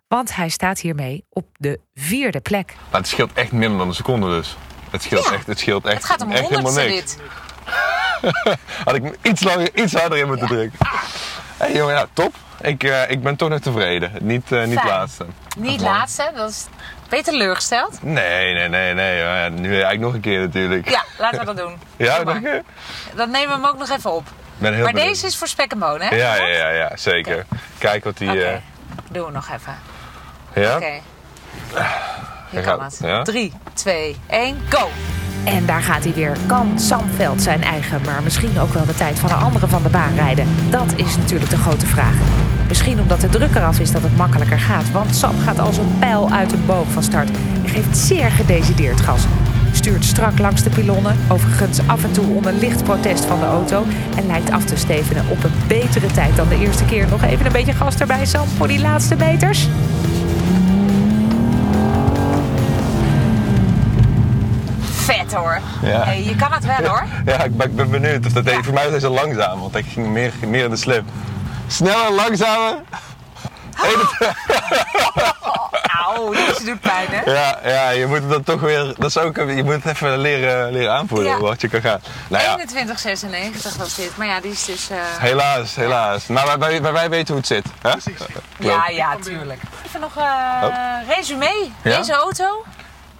Want 0.08 0.36
hij 0.36 0.50
staat 0.50 0.80
hiermee 0.80 1.26
op 1.30 1.46
de 1.58 1.80
vierde 1.96 2.40
plek. 2.40 2.74
Maar 2.92 3.00
het 3.00 3.10
scheelt 3.10 3.34
echt 3.34 3.52
minder 3.52 3.78
dan 3.78 3.88
een 3.88 3.94
seconde 3.94 4.28
dus. 4.28 4.58
Het 4.92 5.04
scheelt 5.04 5.26
Ja. 5.26 5.32
echt, 5.34 5.48
het 5.48 5.60
scheelt 5.60 5.86
echt, 5.86 5.96
Het 5.96 6.06
gaat 6.06 6.22
om 6.22 6.32
echt 6.32 6.50
helemaal 6.50 6.74
niks. 6.74 6.94
dit. 6.94 7.18
Had 8.86 8.96
ik 8.96 9.18
iets 9.22 9.44
langer, 9.44 9.76
iets 9.78 9.94
harder 9.94 10.18
in 10.18 10.28
moeten 10.28 10.48
drukken. 10.48 10.80
Hé 11.60 11.66
hey, 11.66 11.76
jongen, 11.76 11.94
ja, 11.96 12.06
top. 12.14 12.36
Ik, 12.62 12.84
eh, 12.84 13.10
ik 13.10 13.24
ben 13.24 13.36
toch 13.36 13.50
nog 13.50 13.60
tevreden. 13.60 14.12
Niet, 14.22 14.52
eh, 14.52 14.64
niet 14.66 14.84
laatste. 14.84 15.26
Niet 15.58 15.82
laatste, 15.82 16.32
dat 16.36 16.50
is 16.50 16.66
beter 17.10 17.34
teleurgesteld. 17.34 18.04
Nee, 18.04 18.54
nee, 18.54 18.68
nee, 18.68 18.94
nee. 18.94 19.18
Ja, 19.18 19.50
nu 19.50 19.70
eigenlijk 19.72 20.00
nog 20.00 20.14
een 20.14 20.20
keer 20.22 20.40
natuurlijk. 20.40 20.90
Ja, 20.90 21.04
laten 21.18 21.40
we 21.40 21.46
dat 21.46 21.58
doen. 21.58 21.78
Ja, 21.98 22.16
Doe 22.16 22.26
nog 22.26 22.36
een 22.36 22.42
maar. 22.42 22.52
keer? 22.52 22.64
Dan 23.16 23.32
nemen 23.32 23.48
we 23.48 23.54
hem 23.54 23.66
ook 23.66 23.78
nog 23.78 23.90
even 23.90 24.12
op. 24.14 24.24
ben 24.58 24.74
heel 24.74 24.84
maar 24.84 24.94
benieuwd. 24.94 25.14
deze 25.14 25.26
is 25.28 25.38
voor 25.38 25.48
spek 25.48 25.72
en 25.72 25.80
bonen, 25.80 26.08
hè? 26.08 26.16
Ja, 26.16 26.36
ja, 26.36 26.48
ja, 26.48 26.70
ja, 26.70 26.92
zeker. 26.96 27.46
Kijk 27.78 28.04
wat 28.04 28.18
die... 28.18 28.30
Oké, 28.30 28.40
eh, 28.44 28.56
doen 29.12 29.26
we 29.26 29.32
nog 29.32 29.50
even. 29.54 29.78
ja? 30.54 30.76
Oké. 30.76 30.86
Hier 32.50 32.62
Hij 32.64 32.74
kan 32.74 32.84
het. 32.84 33.00
ja? 33.02 33.22
3, 33.24 33.54
2, 33.74 34.16
1, 34.30 34.62
go! 34.70 34.90
En 35.44 35.66
daar 35.66 35.82
gaat 35.82 36.04
hij 36.04 36.14
weer. 36.14 36.38
Kan 36.46 36.80
Sam 36.80 37.04
Veld 37.16 37.42
zijn 37.42 37.64
eigen, 37.64 38.02
maar 38.06 38.24
misschien 38.24 38.60
ook 38.60 38.74
wel 38.74 38.86
de 38.86 38.96
tijd 38.96 39.20
van 39.20 39.30
een 39.30 39.38
andere 39.38 39.68
van 39.68 39.84
de 39.84 39.90
baan 39.90 40.14
rijden? 40.16 40.48
Dat 40.70 40.94
is 40.96 41.18
natuurlijk 41.18 41.50
de 41.50 41.58
grote 41.58 41.86
vraag. 41.86 42.16
Misschien 42.68 43.02
omdat 43.02 43.22
de 43.22 43.30
druk 43.30 43.56
eraf 43.56 43.80
is 43.80 43.92
dat 43.92 44.02
het 44.02 44.18
makkelijker 44.18 44.60
gaat. 44.60 44.92
Want 44.92 45.16
Sam 45.16 45.40
gaat 45.40 45.60
als 45.60 45.78
een 45.78 45.98
pijl 46.00 46.32
uit 46.32 46.52
een 46.52 46.66
boog 46.66 46.92
van 46.92 47.04
start. 47.04 47.30
En 47.64 47.70
geeft 47.70 47.98
zeer 47.98 48.32
gedecideerd 48.32 49.02
gas. 49.02 49.26
Stuurt 49.72 50.06
strak 50.06 50.40
langs 50.40 50.64
de 50.64 50.70
pilonnen. 50.70 51.18
Overigens 51.28 51.80
af 51.88 52.04
en 52.04 52.12
toe 52.12 52.26
onder 52.36 52.54
licht 52.54 52.84
protest 52.84 53.26
van 53.26 53.40
de 53.40 53.46
auto. 53.46 53.86
En 54.16 54.26
lijkt 54.26 54.52
af 54.52 54.66
te 54.66 54.76
stevenen 54.78 55.24
op 55.30 55.44
een 55.44 55.52
betere 55.68 56.08
tijd 56.08 56.36
dan 56.36 56.50
de 56.50 56.60
eerste 56.60 56.86
keer. 56.86 57.08
Nog 57.10 57.24
even 57.24 57.46
een 57.46 57.52
beetje 57.52 57.74
gas 57.74 57.96
erbij, 57.96 58.26
Sam, 58.26 58.48
voor 58.48 58.68
die 58.68 58.80
laatste 58.80 59.16
meters. 59.16 59.68
Hoor. 65.34 65.60
Ja. 65.82 66.04
Hey, 66.04 66.24
je 66.24 66.36
kan 66.36 66.52
het 66.52 66.66
wel 66.66 66.90
hoor. 66.90 67.04
Ja, 67.26 67.44
ik 67.44 67.58
ben, 67.58 67.68
ik 67.70 67.76
ben 67.76 67.90
benieuwd. 67.90 68.26
Of 68.26 68.32
dat, 68.32 68.54
Voor 68.64 68.74
mij 68.74 68.92
was 68.92 69.02
zo 69.02 69.10
langzaam, 69.14 69.60
want 69.60 69.76
ik 69.76 69.86
ging 69.94 70.08
meer, 70.08 70.32
meer 70.48 70.64
in 70.64 70.70
de 70.70 70.76
slip. 70.76 71.04
Sneller, 71.68 72.12
langzamer. 72.12 72.76
Auw, 76.06 76.32
deze 76.34 76.64
doet 76.66 76.80
pijn 76.82 77.08
hè? 77.10 77.32
Ja, 77.32 77.60
ja, 77.64 77.90
je 77.90 78.06
moet 78.06 78.18
het 78.20 78.30
dan 78.30 78.44
toch 78.44 78.62
weer... 78.62 78.94
Dat 78.98 79.10
is 79.10 79.18
ook, 79.18 79.36
je 79.36 79.64
moet 79.64 79.74
het 79.74 79.86
even 79.86 80.18
leren, 80.18 80.72
leren 80.72 80.94
aanvoelen, 80.94 81.28
Ja. 81.32 81.40
wat 81.40 81.62
je 81.62 81.68
kan 81.68 81.82
gaan. 81.82 82.00
Nou 82.28 82.44
ja, 82.44 82.58
21,96 83.74 83.78
was 83.78 83.96
dit. 83.96 84.18
Maar 84.18 84.28
ja, 84.28 84.40
die 84.42 84.52
is 84.52 84.66
dus... 84.66 84.90
eh, 84.90 84.98
helaas, 85.20 85.76
helaas. 85.76 86.28
Maar 86.28 86.46
wij, 86.46 86.58
wij, 86.58 86.82
wij- 86.82 86.92
wij 86.94 87.10
weten 87.10 87.28
hoe 87.28 87.38
het 87.38 87.48
zit. 87.48 87.66
Hè? 87.82 87.90
Ja, 88.58 88.88
ja, 88.88 89.16
tuurlijk. 89.24 89.62
Even 89.86 90.00
nog 90.00 90.18
eh 90.18 90.24
Oh. 90.64 90.76
resume. 91.16 91.68
Ja? 91.82 91.98
Deze 91.98 92.14
auto. 92.14 92.66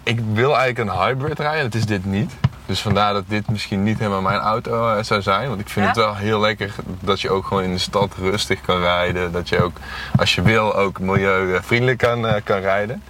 Ik 0.04 0.20
wil 0.34 0.58
eigenlijk 0.58 0.90
een 0.90 1.06
hybrid 1.06 1.40
rijden, 1.40 1.64
dat 1.64 1.74
is 1.74 1.86
dit 1.86 2.06
niet. 2.06 2.32
Dus 2.66 2.80
vandaar 2.82 3.14
dat 3.14 3.24
dit 3.28 3.50
misschien 3.50 3.84
niet 3.84 3.98
helemaal 3.98 4.22
mijn 4.22 4.40
auto 4.40 4.90
eh, 4.96 5.04
zou 5.04 5.22
zijn. 5.22 5.48
Want 5.50 5.60
ik 5.60 5.70
vind 5.70 5.86
Ja? 5.86 5.92
het 5.92 6.00
wel 6.02 6.16
heel 6.16 6.40
lekker 6.40 6.76
dat 7.00 7.22
je 7.22 7.30
ook 7.30 7.46
gewoon 7.46 7.64
in 7.64 7.72
de 7.74 7.78
stad 7.78 8.14
rustig 8.18 8.62
kan 8.62 8.80
rijden. 8.80 9.32
Dat 9.32 9.50
je 9.50 9.62
ook, 9.64 9.78
als 10.16 10.36
je 10.36 10.42
wil, 10.42 10.76
ook 10.76 11.00
milieuvriendelijk 11.00 11.98
kan, 11.98 12.28
eh, 12.28 12.42
kan 12.44 12.60
rijden. 12.60 13.04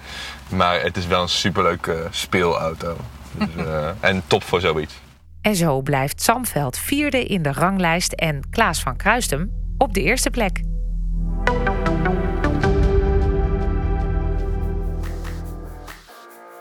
Maar 0.48 0.80
het 0.82 0.96
is 0.96 1.06
wel 1.06 1.22
een 1.22 1.28
superleuke 1.28 1.92
eh, 1.92 2.00
speelauto. 2.10 2.96
Dus, 3.32 3.48
eh, 3.66 3.88
en 4.00 4.22
top 4.26 4.42
voor 4.44 4.60
zoiets. 4.60 4.94
En 5.42 5.56
zo 5.56 5.80
blijft 5.80 6.22
Samveld 6.22 6.78
vierde 6.78 7.24
in 7.24 7.42
de 7.42 7.52
ranglijst 7.52 8.12
en 8.12 8.42
Klaas 8.50 8.80
van 8.80 8.96
Kruistum 8.96 9.50
op 9.78 9.94
de 9.94 10.02
eerste 10.02 10.30
plek. 10.30 10.60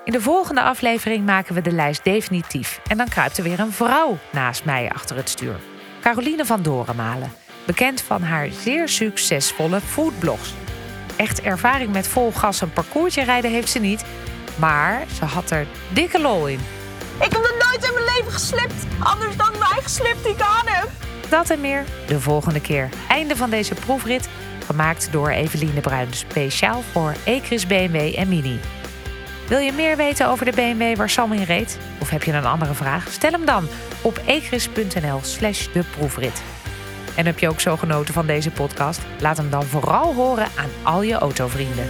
In 0.10 0.16
de 0.16 0.22
volgende 0.22 0.62
aflevering 0.62 1.26
maken 1.26 1.56
we 1.56 1.62
de 1.62 1.72
lijst 1.72 2.04
definitief. 2.04 2.80
En 2.88 2.98
dan 2.98 3.08
kruipt 3.08 3.38
er 3.38 3.44
weer 3.44 3.60
een 3.60 3.72
vrouw 3.72 4.18
naast 4.32 4.66
mij 4.66 4.90
achter 4.94 5.16
het 5.16 5.30
stuur. 5.30 5.60
Caroline 6.02 6.46
van 6.46 6.62
Dorenmalen. 6.62 7.32
Bekend 7.66 8.02
van 8.02 8.22
haar 8.22 8.48
zeer 8.52 8.88
succesvolle 8.88 9.82
foodblogs. 9.82 10.54
Echt 11.16 11.42
ervaring 11.42 11.92
met 11.92 12.08
vol 12.08 12.32
gas 12.32 12.62
een 12.62 12.74
parcoursje 12.74 13.24
rijden 13.24 13.52
heeft 13.52 13.70
ze 13.70 13.80
niet. 13.80 14.06
Maar 14.60 15.06
ze 15.14 15.26
had 15.26 15.52
er 15.52 15.68
dikke 15.94 16.22
lol 16.22 16.48
in. 16.48 16.60
Ik 17.16 17.32
heb 17.32 17.32
nog 17.32 17.56
nooit 17.70 17.86
in 17.88 17.94
mijn 17.94 18.16
leven 18.18 18.32
geslipt. 18.32 18.86
Anders 19.00 19.38
dan 19.38 19.52
mijn 19.52 19.72
eigen 19.72 19.90
slip 19.90 20.18
die 20.24 20.32
ik 20.32 20.42
aan 20.42 20.68
heb. 20.68 20.90
Dat 21.30 21.50
en 21.50 21.62
meer 21.62 21.84
de 22.08 22.20
volgende 22.20 22.62
keer. 22.62 22.90
Einde 23.10 23.36
van 23.36 23.50
deze 23.50 23.74
proefrit, 23.74 24.30
gemaakt 24.66 25.12
door 25.12 25.30
Eveline 25.30 25.82
Bruin. 25.82 26.14
Speciaal 26.14 26.82
voor 26.82 27.14
Ecris 27.26 27.68
BMW 27.68 28.14
en 28.16 28.30
Mini. 28.30 28.60
Wil 29.50 29.60
je 29.60 29.72
meer 29.72 29.98
weten 29.98 30.28
over 30.28 30.46
de 30.46 30.52
BMW 30.52 30.98
waar 30.98 31.10
Sam 31.10 31.34
in 31.34 31.44
reed? 31.44 31.78
Of 32.02 32.10
heb 32.10 32.24
je 32.24 32.34
een 32.34 32.46
andere 32.46 32.74
vraag? 32.74 33.12
Stel 33.12 33.32
hem 33.32 33.46
dan 33.46 33.68
op 34.02 34.22
ecris.nl 34.26 35.20
slash 35.22 35.68
de 35.74 35.84
proefrit. 35.98 36.42
En 37.16 37.26
heb 37.26 37.40
je 37.40 37.50
ook 37.50 37.60
zo 37.60 37.78
genoten 37.78 38.14
van 38.14 38.26
deze 38.26 38.52
podcast? 38.52 39.02
Laat 39.20 39.38
hem 39.38 39.50
dan 39.50 39.64
vooral 39.64 40.14
horen 40.14 40.48
aan 40.56 40.70
al 40.84 41.02
je 41.02 41.14
autovrienden. 41.14 41.90